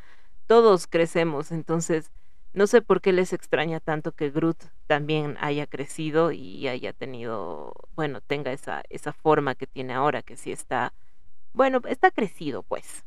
[0.47, 2.11] Todos crecemos, entonces
[2.55, 7.75] no sé por qué les extraña tanto que Groot también haya crecido y haya tenido,
[7.95, 10.93] bueno, tenga esa, esa forma que tiene ahora, que sí está,
[11.53, 13.05] bueno, está crecido pues.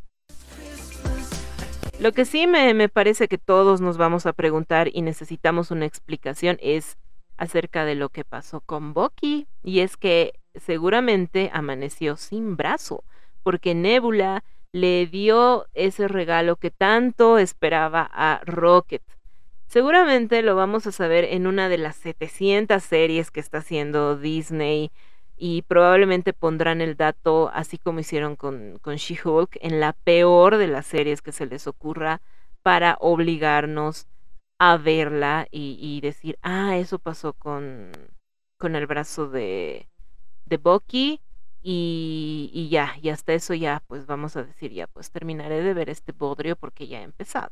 [2.03, 5.85] Lo que sí me, me, parece que todos nos vamos a preguntar y necesitamos una
[5.85, 6.97] explicación es
[7.37, 9.47] acerca de lo que pasó con Bucky.
[9.63, 13.05] Y es que seguramente amaneció sin brazo,
[13.41, 14.43] porque Nebula
[14.73, 19.01] le dio ese regalo que tanto esperaba a Rocket.
[19.67, 24.91] Seguramente lo vamos a saber en una de las 700 series que está haciendo Disney
[25.37, 30.67] y probablemente pondrán el dato, así como hicieron con, con She-Hulk, en la peor de
[30.67, 32.21] las series que se les ocurra
[32.61, 34.07] para obligarnos
[34.59, 37.91] a verla y, y decir, ah, eso pasó con,
[38.57, 39.89] con el brazo de,
[40.45, 41.21] de Bucky
[41.61, 45.73] Y, y ya, y hasta eso ya, pues vamos a decir, ya, pues terminaré de
[45.73, 47.51] ver este bodrio porque ya he empezado.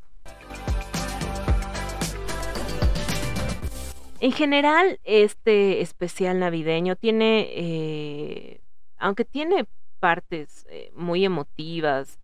[4.22, 8.62] En general, este especial navideño tiene, eh,
[9.00, 9.66] aunque tiene
[10.00, 12.20] partes eh, muy emotivas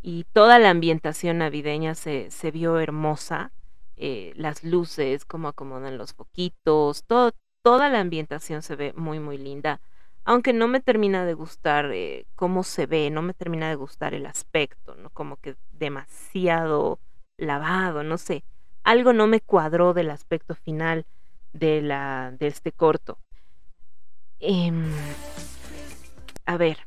[0.00, 3.50] y toda la ambientación navideña se, se vio hermosa,
[3.96, 9.80] eh, las luces, cómo acomodan los foquitos, toda la ambientación se ve muy, muy linda.
[10.22, 14.14] Aunque no me termina de gustar eh, cómo se ve, no me termina de gustar
[14.14, 15.10] el aspecto, ¿no?
[15.10, 17.00] Como que demasiado
[17.38, 18.44] lavado, no sé.
[18.84, 21.06] Algo no me cuadró del aspecto final
[21.52, 23.18] de, la, de este corto.
[24.40, 24.90] Em,
[26.46, 26.78] a ver,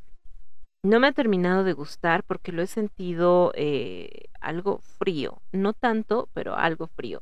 [0.84, 5.42] no me ha terminado de gustar porque lo he sentido eh, algo frío.
[5.52, 7.22] No tanto, pero algo frío.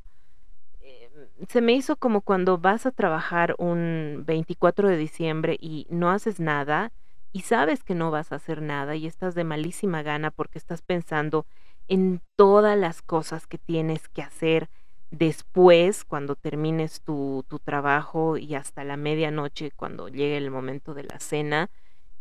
[0.82, 6.10] Em, se me hizo como cuando vas a trabajar un 24 de diciembre y no
[6.10, 6.92] haces nada
[7.34, 10.82] y sabes que no vas a hacer nada y estás de malísima gana porque estás
[10.82, 11.46] pensando
[11.88, 14.70] en todas las cosas que tienes que hacer
[15.12, 21.04] después, cuando termines tu, tu trabajo y hasta la medianoche, cuando llegue el momento de
[21.04, 21.70] la cena,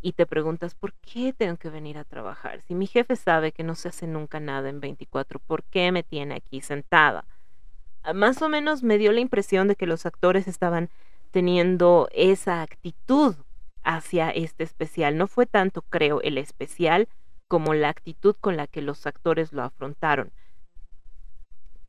[0.02, 2.62] y te preguntas, ¿por qué tengo que venir a trabajar?
[2.62, 6.02] Si mi jefe sabe que no se hace nunca nada en 24, ¿por qué me
[6.02, 7.26] tiene aquí sentada?
[8.02, 10.90] Ah, Más o menos me dio la impresión de que los actores estaban
[11.30, 13.36] teniendo esa actitud
[13.82, 15.16] hacia este especial.
[15.16, 17.08] No fue tanto, creo, el especial
[17.48, 20.32] como la actitud con la que los actores lo afrontaron.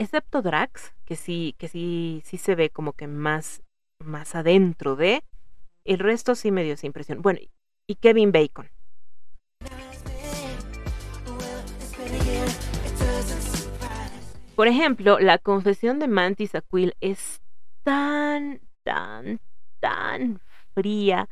[0.02, 3.62] Excepto Drax, que sí, que sí, sí se ve como que más,
[4.00, 5.24] más adentro de.
[5.86, 7.22] El resto sí me dio esa impresión.
[7.22, 7.40] Bueno,
[7.86, 8.72] y Kevin Bacon.
[14.56, 17.40] Por ejemplo, la confesión de Mantis Aquil es
[17.84, 19.40] tan, tan,
[19.82, 20.42] tan
[20.74, 21.30] fría,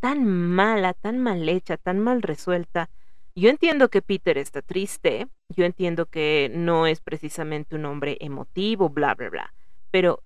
[0.00, 2.90] tan mala, tan mal hecha, tan mal resuelta.
[3.34, 8.90] Yo entiendo que Peter está triste, yo entiendo que no es precisamente un hombre emotivo,
[8.90, 9.54] bla, bla, bla.
[9.90, 10.22] Pero,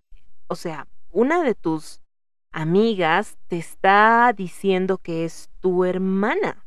[0.48, 2.00] o sea, una de tus
[2.50, 6.64] amigas te está diciendo que es tu hermana.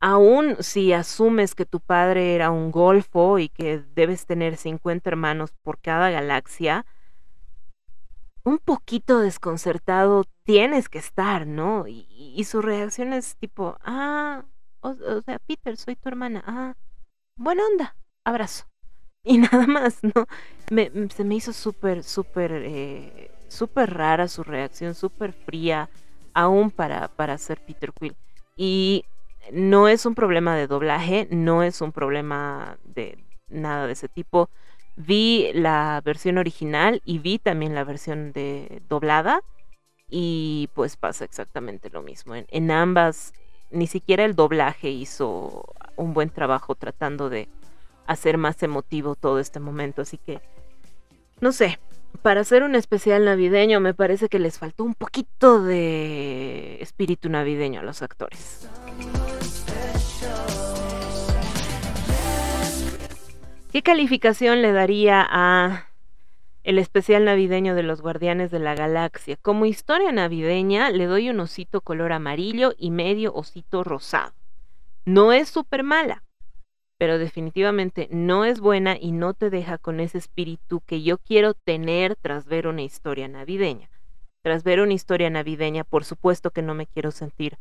[0.00, 5.52] Aún si asumes que tu padre era un golfo y que debes tener 50 hermanos
[5.62, 6.86] por cada galaxia,
[8.44, 11.86] un poquito desconcertado tienes que estar, ¿no?
[11.88, 14.44] Y, y su reacción es tipo, ah,
[14.90, 16.74] o, sea, Peter, soy tu hermana, ah,
[17.36, 18.64] buena onda, abrazo.
[19.28, 20.28] Y nada más, ¿no?
[20.68, 25.90] Se me hizo súper, súper, eh, súper rara su reacción, súper fría,
[26.32, 28.14] aún para, para ser Peter Quill.
[28.56, 29.04] Y
[29.52, 33.18] no es un problema de doblaje, no es un problema de
[33.48, 34.48] nada de ese tipo.
[34.96, 39.42] Vi la versión original y vi también la versión de doblada
[40.08, 42.34] y pues pasa exactamente lo mismo.
[42.34, 43.32] En, en ambas,
[43.70, 45.64] ni siquiera el doblaje hizo
[45.96, 47.48] un buen trabajo tratando de
[48.06, 50.02] hacer más emotivo todo este momento.
[50.02, 50.40] Así que,
[51.40, 51.78] no sé,
[52.22, 57.80] para hacer un especial navideño me parece que les faltó un poquito de espíritu navideño
[57.80, 58.68] a los actores.
[63.72, 65.85] ¿Qué calificación le daría a
[66.66, 69.36] el especial navideño de los Guardianes de la Galaxia?
[69.40, 74.34] Como historia navideña le doy un osito color amarillo y medio osito rosado.
[75.04, 76.24] No es súper mala,
[76.98, 81.54] pero definitivamente no es buena y no te deja con ese espíritu que yo quiero
[81.54, 83.88] tener tras ver una historia navideña.
[84.42, 87.58] Tras ver una historia navideña, por supuesto que no me quiero sentir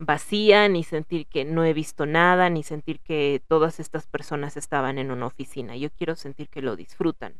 [0.00, 4.98] vacía, ni sentir que no he visto nada, ni sentir que todas estas personas estaban
[4.98, 5.76] en una oficina.
[5.76, 7.34] Yo quiero sentir que lo disfrutan.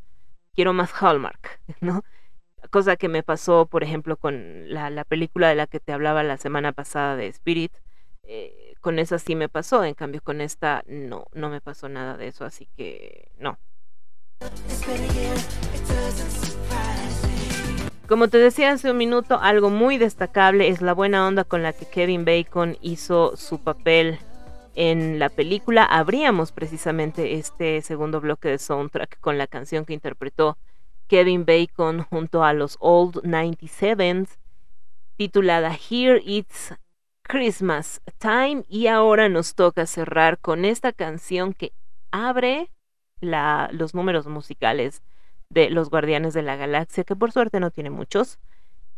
[0.58, 2.02] Quiero más Hallmark, ¿no?
[2.70, 6.24] Cosa que me pasó, por ejemplo, con la, la película de la que te hablaba
[6.24, 7.72] la semana pasada de Spirit.
[8.24, 12.16] Eh, con esa sí me pasó, en cambio con esta no, no me pasó nada
[12.16, 13.56] de eso, así que no.
[18.08, 21.72] Como te decía hace un minuto, algo muy destacable es la buena onda con la
[21.72, 24.18] que Kevin Bacon hizo su papel
[24.74, 25.84] en la película.
[25.84, 30.56] Abríamos precisamente este segundo bloque de soundtrack con la canción que interpretó
[31.08, 34.38] Kevin Bacon junto a los Old 97s,
[35.16, 36.74] titulada Here It's
[37.22, 38.64] Christmas Time.
[38.68, 41.72] Y ahora nos toca cerrar con esta canción que
[42.10, 42.70] abre
[43.20, 45.02] los números musicales
[45.50, 48.38] de Los Guardianes de la Galaxia, que por suerte no tiene muchos.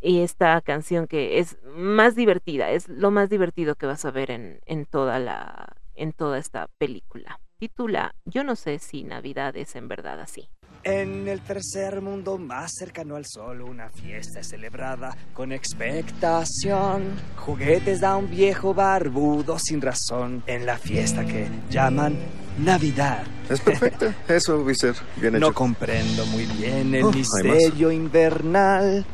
[0.00, 4.30] Y esta canción que es más divertida, es lo más divertido que vas a ver
[4.30, 7.38] en, en, toda, la, en toda esta película.
[7.58, 10.48] Titula Yo no sé si Navidad es en verdad así.
[10.82, 17.02] En el tercer mundo más cercano al sol, una fiesta es celebrada con expectación.
[17.36, 22.16] Juguetes da un viejo barbudo sin razón en la fiesta que llaman
[22.58, 23.24] Navidad.
[23.50, 24.12] Es perfecto.
[24.28, 24.94] Eso, Viser.
[25.16, 25.46] Bien hecho.
[25.48, 29.04] No comprendo muy bien el Oh, misterio invernal.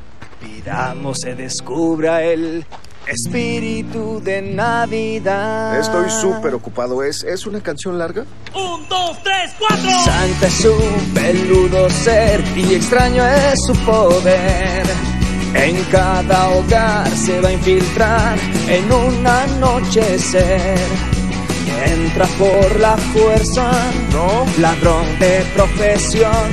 [0.41, 2.65] Pidamos se descubra el
[3.07, 5.79] espíritu de Navidad.
[5.79, 7.03] Estoy súper ocupado.
[7.03, 8.25] ¿Es, ¿Es una canción larga?
[8.55, 9.91] Un, dos, tres, cuatro.
[10.05, 14.87] Santa es un peludo ser y extraño es su poder.
[15.55, 20.79] En cada hogar se va a infiltrar en un anochecer.
[21.87, 23.71] Entra por la fuerza,
[24.13, 24.45] no.
[24.61, 26.51] Ladrón de profesión,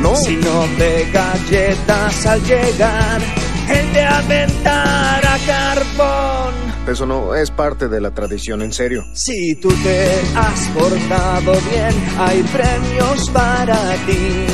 [0.00, 0.16] no.
[0.16, 3.20] Sino de galletas al llegar.
[3.68, 6.54] El de aventar a carbón.
[6.86, 9.04] Eso no es parte de la tradición, en serio.
[9.14, 13.76] Si tú te has portado bien, hay premios para
[14.06, 14.46] ti.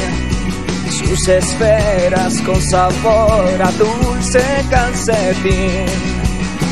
[0.91, 5.87] Sus esferas con sabor a dulce calcetín.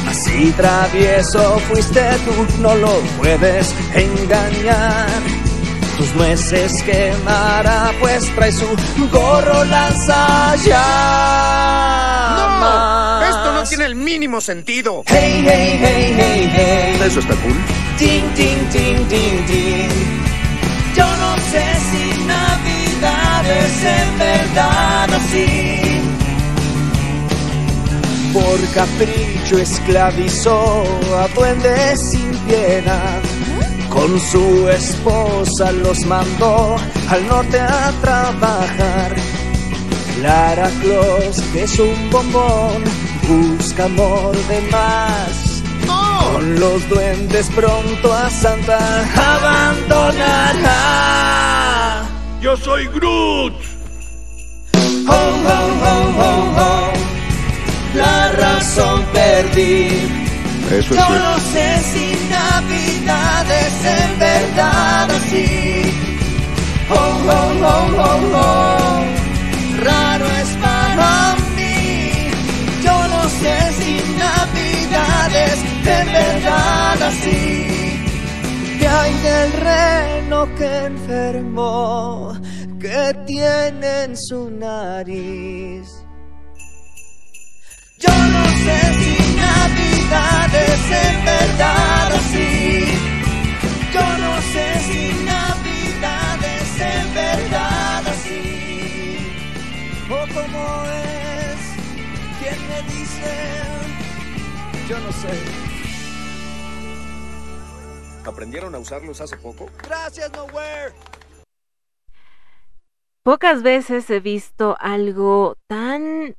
[0.08, 5.37] Así travieso fuiste tú, no lo puedes engañar.
[5.98, 8.66] Tus nueces quemará, pues trae su
[9.10, 10.70] gorro lanzallamas.
[12.38, 13.22] ¡No!
[13.24, 15.02] Esto no tiene el mínimo sentido.
[15.06, 17.00] Hey, hey, hey, hey, hey.
[17.04, 17.56] Eso está cool.
[17.98, 19.88] Ting, ting, ting, ting, ting.
[20.94, 26.00] Yo no sé si Navidad es en verdad así.
[28.32, 30.84] Por capricho esclavizó
[31.18, 33.20] a duendes sin piedad.
[33.98, 36.76] Con su esposa los mandó
[37.08, 39.16] al norte a trabajar.
[40.20, 42.84] Clara Claus, que es un bombón,
[43.26, 45.64] busca amor de más.
[46.32, 48.78] Con los duendes pronto a Santa
[49.34, 50.76] abandonará.
[52.40, 53.54] Yo soy Groot.
[55.08, 55.64] Ho, ho,
[56.56, 56.92] ho.
[57.94, 60.08] La razón perdí.
[60.70, 61.18] Eso es Yo cierto.
[61.18, 62.17] no sé si
[62.60, 65.82] Navidad es en verdad así.
[66.90, 69.04] Oh, oh, oh, oh, oh.
[69.84, 72.30] Raro es para mí.
[72.82, 73.92] Yo no sé si
[74.26, 77.40] Navidad es en verdad así.
[78.80, 82.32] ¿Qué hay del reno que enfermó?
[82.80, 85.88] que tiene en su nariz?
[87.98, 89.27] Yo no sé si
[90.10, 92.98] Navidad es en verdad así.
[93.92, 99.18] Yo no sé si Navidad es en verdad así.
[100.10, 101.60] O cómo es.
[102.40, 103.32] ¿Quién me dice?
[104.88, 105.28] Yo no sé.
[108.24, 109.68] ¿Aprendieron a usarlos hace poco?
[109.82, 110.94] Gracias, Nowhere.
[113.22, 116.34] Pocas veces he visto algo tan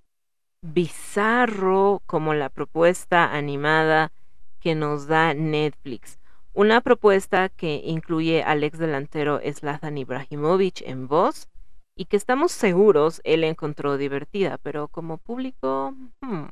[0.62, 4.12] bizarro como la propuesta animada
[4.60, 6.20] que nos da Netflix.
[6.54, 11.48] Una propuesta que incluye al ex delantero Zlatan Ibrahimovic en voz
[11.96, 15.94] y que estamos seguros él encontró divertida, pero como público...
[16.22, 16.46] hmm.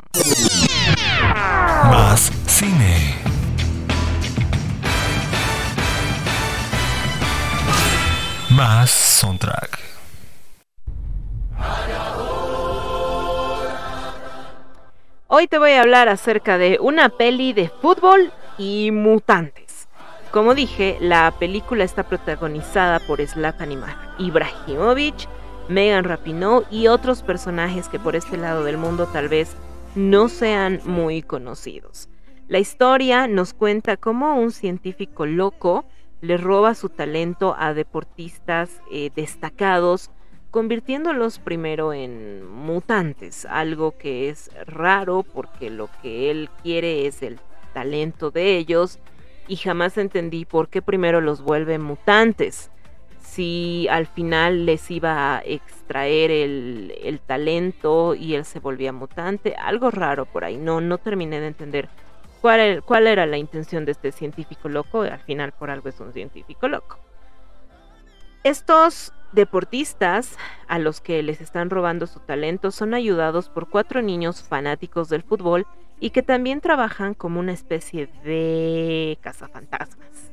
[1.89, 3.15] Más cine.
[8.49, 9.87] Más soundtrack.
[15.29, 19.89] Hoy te voy a hablar acerca de una peli de fútbol y mutantes.
[20.31, 23.77] Como dije, la película está protagonizada por Zlatan
[24.19, 25.27] Ibrahimovic,
[25.67, 29.57] Megan Rapinoe y otros personajes que por este lado del mundo tal vez
[29.95, 32.07] no sean muy conocidos.
[32.47, 35.83] La historia nos cuenta cómo un científico loco
[36.21, 40.09] le roba su talento a deportistas eh, destacados
[40.57, 47.39] convirtiéndolos primero en mutantes, algo que es raro porque lo que él quiere es el
[47.75, 48.97] talento de ellos
[49.47, 52.71] y jamás entendí por qué primero los vuelve mutantes.
[53.21, 59.53] Si al final les iba a extraer el, el talento y él se volvía mutante,
[59.57, 61.87] algo raro por ahí, no, no terminé de entender
[62.41, 66.13] cuál, cuál era la intención de este científico loco, al final por algo es un
[66.13, 66.97] científico loco.
[68.47, 70.37] Estos deportistas
[70.69, 75.21] a los que les están robando su talento son ayudados por cuatro niños fanáticos del
[75.21, 75.67] fútbol
[75.99, 80.31] y que también trabajan como una especie de cazafantasmas.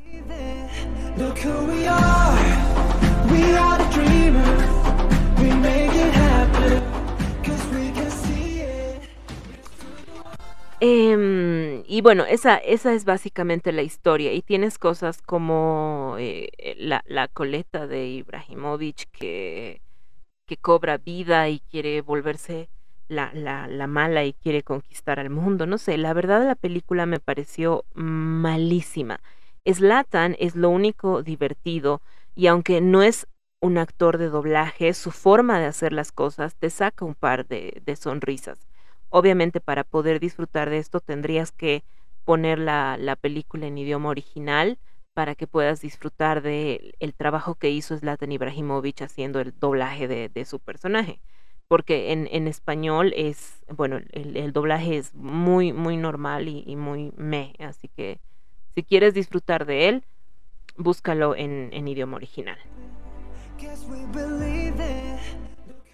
[10.80, 14.32] Em, y bueno, esa, esa es básicamente la historia.
[14.32, 19.80] Y tienes cosas como eh, la, la coleta de Ibrahimovic que
[20.46, 22.68] que cobra vida y quiere volverse
[23.08, 25.66] la, la, la mala y quiere conquistar al mundo.
[25.66, 29.20] No sé, la verdad la película me pareció malísima.
[29.64, 32.00] Slatan es lo único divertido
[32.34, 33.26] y aunque no es
[33.60, 37.80] un actor de doblaje, su forma de hacer las cosas te saca un par de,
[37.84, 38.58] de sonrisas.
[39.16, 41.84] Obviamente para poder disfrutar de esto tendrías que
[42.24, 44.76] poner la, la película en idioma original
[45.12, 50.30] para que puedas disfrutar de el trabajo que hizo Zlatan Ibrahimovic haciendo el doblaje de,
[50.30, 51.20] de su personaje.
[51.68, 56.74] Porque en, en español es, bueno, el, el doblaje es muy, muy normal y, y
[56.74, 57.54] muy me.
[57.60, 58.18] Así que
[58.74, 60.02] si quieres disfrutar de él,
[60.76, 62.58] búscalo en, en idioma original.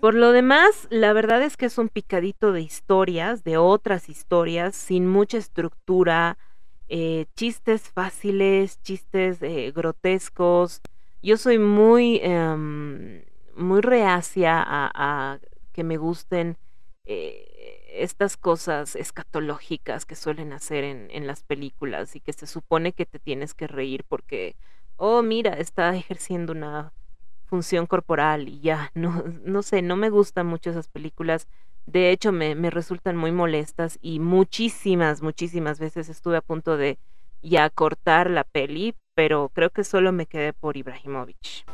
[0.01, 4.75] Por lo demás, la verdad es que es un picadito de historias, de otras historias,
[4.75, 6.39] sin mucha estructura,
[6.89, 10.81] eh, chistes fáciles, chistes eh, grotescos.
[11.23, 13.25] Yo soy muy, em,
[13.55, 15.39] muy reacia a, a,
[15.73, 16.57] que me gusten
[17.05, 22.95] eh, estas cosas escatológicas que suelen hacer en, en las películas y que se supone
[22.95, 24.57] que te tienes que reír porque,
[24.97, 26.95] oh, mira, está ejerciendo una
[27.51, 31.49] función corporal y ya, no, no sé, no me gustan mucho esas películas.
[31.87, 36.99] De hecho, me, me, resultan muy molestas y muchísimas, muchísimas veces estuve a punto de
[37.43, 41.65] ya cortar la peli, pero creo que solo me quedé por Ibrahimovic.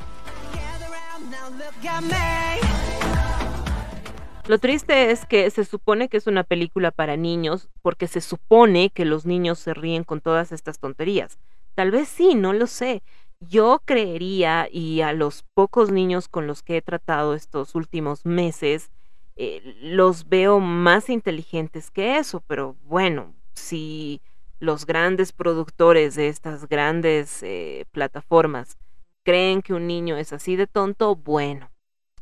[4.49, 8.91] Lo triste es que se supone que es una película para niños porque se supone
[8.91, 11.39] que los niños se ríen con todas estas tonterías.
[11.75, 13.03] Tal vez sí, no lo sé.
[13.41, 18.91] Yo creería, y a los pocos niños con los que he tratado estos últimos meses,
[19.37, 24.23] eh, los veo más inteligentes que eso, pero bueno, si
[24.59, 28.79] los grandes productores de estas grandes eh, plataformas
[29.23, 31.71] creen que un niño es así de tonto, bueno,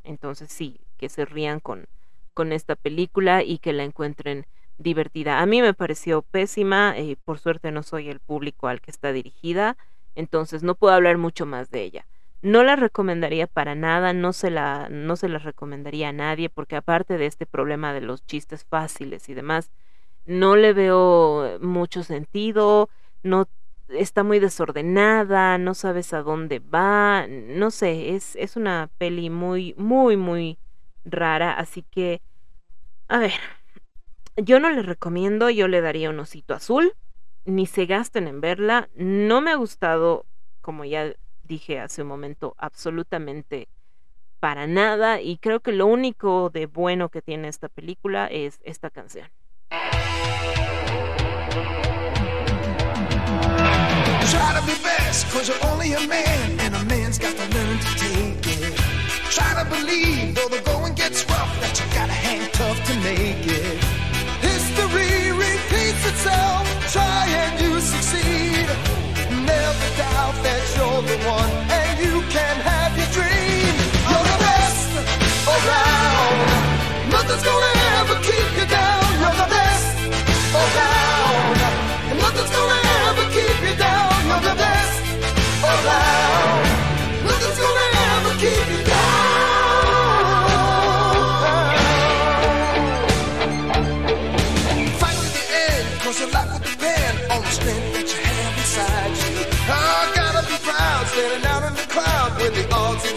[0.02, 1.86] entonces sí, que se rían con,
[2.34, 4.46] con esta película y que la encuentren
[4.78, 5.40] divertida.
[5.40, 9.12] A mí me pareció pésima, eh, por suerte no soy el público al que está
[9.12, 9.76] dirigida,
[10.14, 12.06] entonces no puedo hablar mucho más de ella.
[12.42, 16.76] No la recomendaría para nada, no se la no se la recomendaría a nadie porque
[16.76, 19.70] aparte de este problema de los chistes fáciles y demás,
[20.26, 22.90] no le veo mucho sentido,
[23.22, 23.48] no
[23.88, 29.74] está muy desordenada, no sabes a dónde va, no sé, es, es una peli muy,
[29.76, 30.58] muy, muy
[31.04, 32.22] rara, así que,
[33.08, 33.32] a ver,
[34.36, 36.94] yo no le recomiendo, yo le daría un osito azul,
[37.44, 38.88] ni se gasten en verla.
[38.94, 40.26] No me ha gustado,
[40.60, 43.68] como ya dije hace un momento, absolutamente
[44.40, 45.20] para nada.
[45.20, 49.28] Y creo que lo único de bueno que tiene esta película es esta canción.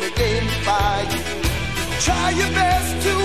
[0.08, 1.42] Odds in the game defy you.
[2.00, 3.17] Try your best to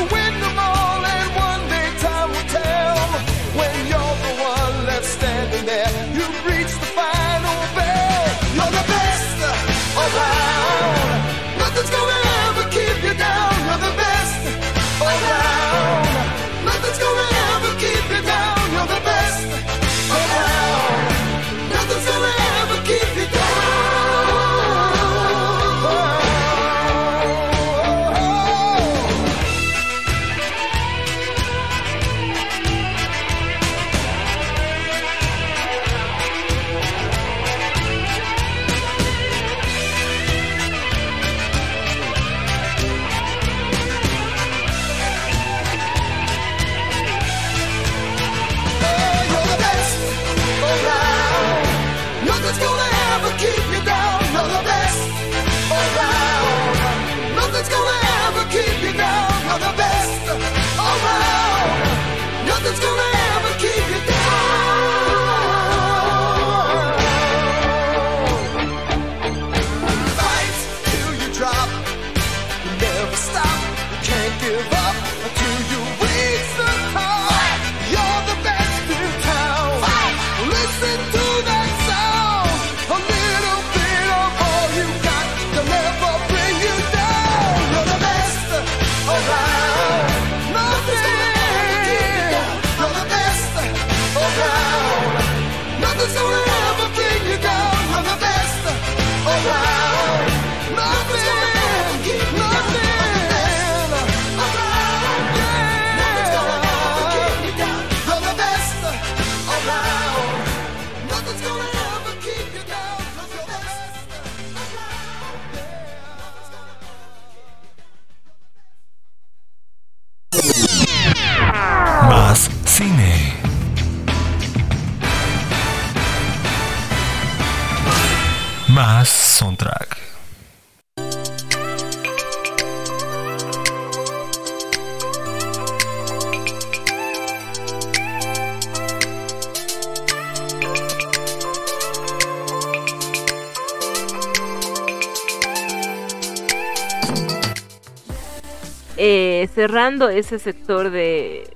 [149.62, 151.48] cerrando ese sector de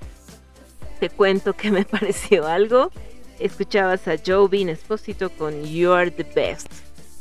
[1.00, 2.92] te cuento que me pareció algo.
[3.40, 6.68] Escuchabas a Joe Bean Espósito con You Are the Best.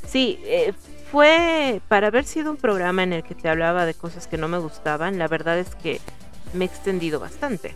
[0.07, 0.73] Sí, eh,
[1.11, 4.47] fue para haber sido un programa en el que te hablaba de cosas que no
[4.47, 5.17] me gustaban.
[5.17, 5.99] La verdad es que
[6.53, 7.73] me he extendido bastante.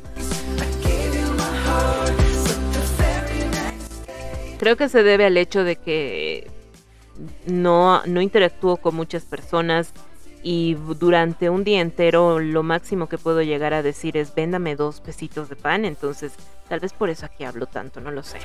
[4.59, 6.51] Creo que se debe al hecho de que
[7.47, 9.93] no, no interactúo con muchas personas
[10.43, 15.01] y durante un día entero lo máximo que puedo llegar a decir es véndame dos
[15.01, 16.33] pesitos de pan, entonces
[16.67, 18.39] tal vez por eso aquí hablo tanto, no lo sé.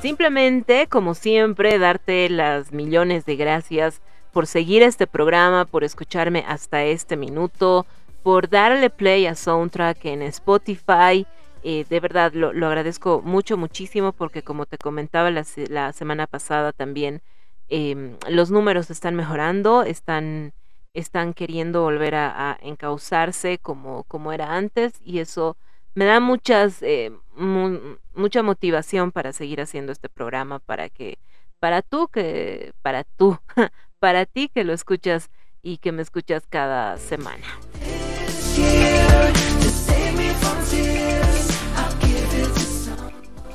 [0.00, 4.00] Simplemente, como siempre, darte las millones de gracias
[4.32, 7.84] por seguir este programa, por escucharme hasta este minuto,
[8.22, 11.26] por darle play a Soundtrack en Spotify.
[11.62, 16.72] Eh, de verdad lo, lo, agradezco mucho, muchísimo, porque como te comentaba la, semana pasada
[16.72, 17.20] también,
[17.68, 20.52] eh, los números están mejorando, están,
[20.94, 25.56] están queriendo volver a, a encauzarse como, como era antes y eso
[25.98, 31.18] me da muchas, eh, mu mucha motivación para seguir haciendo este programa, para que,
[31.58, 33.36] para tú que, para tú,
[33.98, 35.28] para ti que lo escuchas
[35.60, 37.44] y que me escuchas cada semana.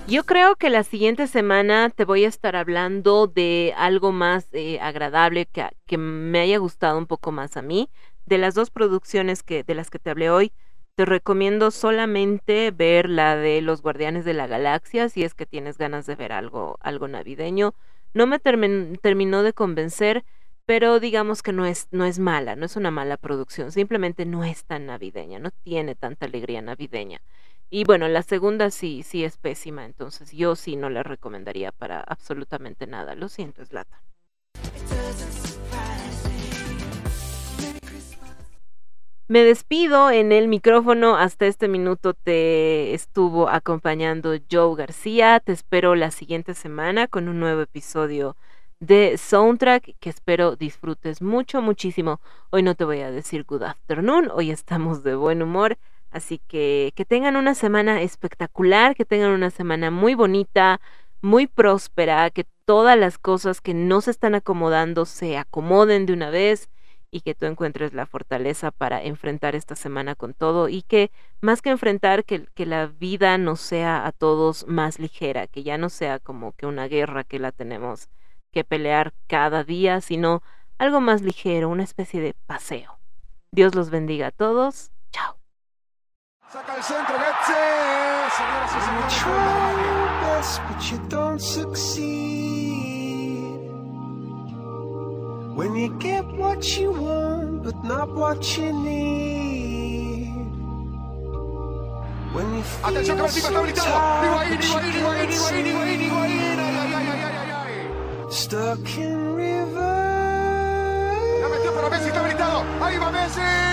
[0.05, 4.79] Yo creo que la siguiente semana te voy a estar hablando de algo más eh,
[4.81, 7.89] agradable que, que, me haya gustado un poco más a mí.
[8.25, 10.51] De las dos producciones que, de las que te hablé hoy,
[10.95, 15.77] te recomiendo solamente ver la de Los Guardianes de la Galaxia si es que tienes
[15.77, 17.73] ganas de ver algo, algo navideño.
[18.13, 20.25] No me termin, terminó de convencer,
[20.65, 24.43] pero digamos que no es, no es mala, no es una mala producción, simplemente no
[24.43, 27.21] es tan navideña, no tiene tanta alegría navideña.
[27.75, 32.01] Y bueno, la segunda sí, sí es pésima, entonces yo sí no la recomendaría para
[32.01, 33.15] absolutamente nada.
[33.15, 33.99] Lo siento, Slata.
[39.27, 41.17] Me despido en el micrófono.
[41.17, 45.39] Hasta este minuto te estuvo acompañando Joe García.
[45.39, 48.37] Te espero la siguiente semana con un nuevo episodio
[48.81, 52.21] de Soundtrack que espero disfrutes mucho, muchísimo.
[52.51, 55.79] Hoy no te voy a decir good afternoon, hoy estamos de buen humor.
[56.13, 60.79] Así que que tengan una semana espectacular, que tengan una semana muy bonita,
[61.21, 66.29] muy próspera, que todas las cosas que no se están acomodando se acomoden de una
[66.29, 66.69] vez
[67.09, 71.11] y que tú encuentres la fortaleza para enfrentar esta semana con todo y que
[71.41, 75.79] más que enfrentar, que, que, la vida nos sea a todos más ligera, que ya
[75.79, 78.07] no sea como que una guerra que la tenemos
[78.51, 80.43] que pelear cada día, sino
[80.77, 82.99] algo más ligero, una especie de paseo.
[83.51, 84.92] Dios los bendiga a todos.
[86.53, 87.63] Saca el centro, Getze.
[88.37, 88.71] Señoras
[91.97, 92.05] y
[95.55, 100.29] When you get what you want, but not what you need.
[102.33, 103.89] When you feel Atención que está habilitado.
[104.23, 106.59] Higuaín, Higuaín, Higuaín, Higuaín, Higuaín, Higuaín.
[106.59, 108.29] Ay, ay, ay, ay, ay, ay.
[108.29, 109.81] Stuck in river.
[111.41, 112.63] La metió para Messi, está habilitado.
[112.79, 113.72] Ahí va Messi.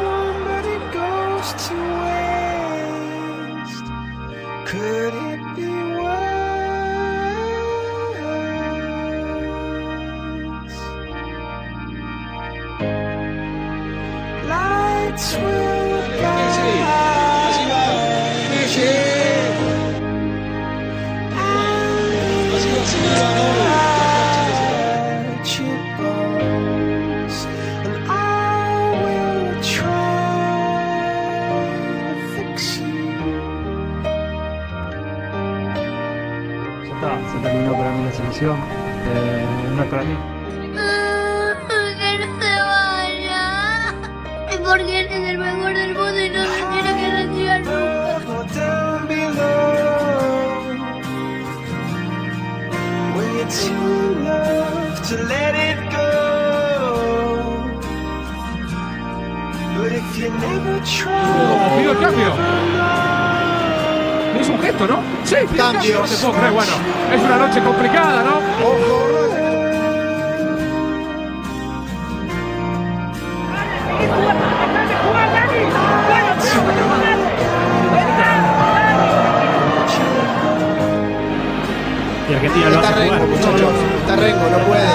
[82.31, 83.73] Y Argentina lo Está Rengo, muchachos.
[83.99, 84.87] Está Rengo, no puede.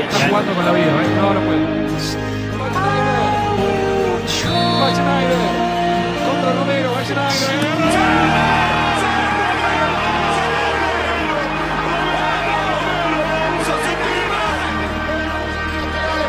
[0.00, 1.20] Está, jugando con la vida, ¿eh?
[1.20, 1.60] No, no puede.
[6.24, 7.76] Contra Romero, Weisenheimer.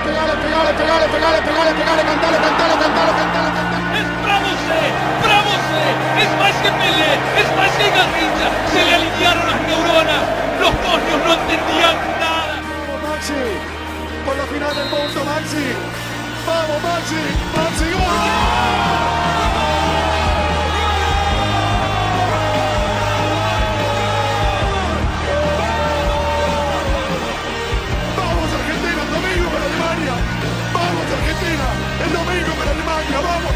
[0.04, 4.00] pegale, pegale, pegale, pegale, pegale, cantale, cantale, cantale, cantale, cantale.
[4.00, 4.52] ¡Entramos!
[4.52, 5.27] Eh.
[6.24, 7.12] Es más que Pelé,
[7.42, 8.48] es más que Garrincha.
[8.72, 10.24] Se le aliviaron las neuronas,
[10.62, 12.56] los coños no entendían nada.
[12.88, 13.44] Vamos Maxi,
[14.26, 15.68] por la final del punto Maxi.
[16.48, 17.24] Vamos Maxi,
[17.56, 18.58] Maxi, ¡Gol!
[31.18, 31.68] Argentina,
[32.04, 33.54] el domingo para Alemania, vamos.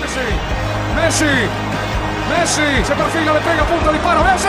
[0.00, 0.28] Messi,
[0.94, 1.63] Messi.
[2.28, 4.48] Messi se perfila, le pega, punto, disparo, Messi.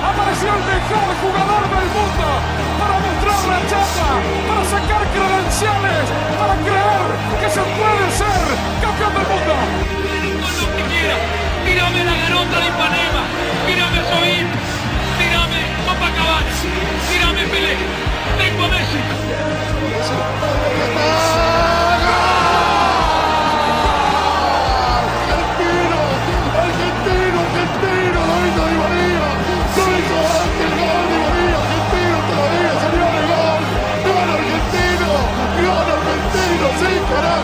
[0.00, 2.26] Apareció el mejor jugador del mundo
[2.80, 4.08] para mostrar la chapa,
[4.48, 6.04] para sacar credenciales,
[6.40, 7.08] para creer
[7.40, 8.40] que se puede ser
[8.80, 9.54] campeón del mundo.
[10.40, 11.16] Con lo que quiera,
[11.64, 13.22] mírame la garota de Ipanema,
[13.68, 14.46] mírame a Soín,
[15.20, 16.52] mírame Copacabana,
[17.12, 17.76] mírame Pelé,
[18.38, 19.00] tengo a Messi.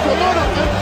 [0.07, 0.76] Colorado.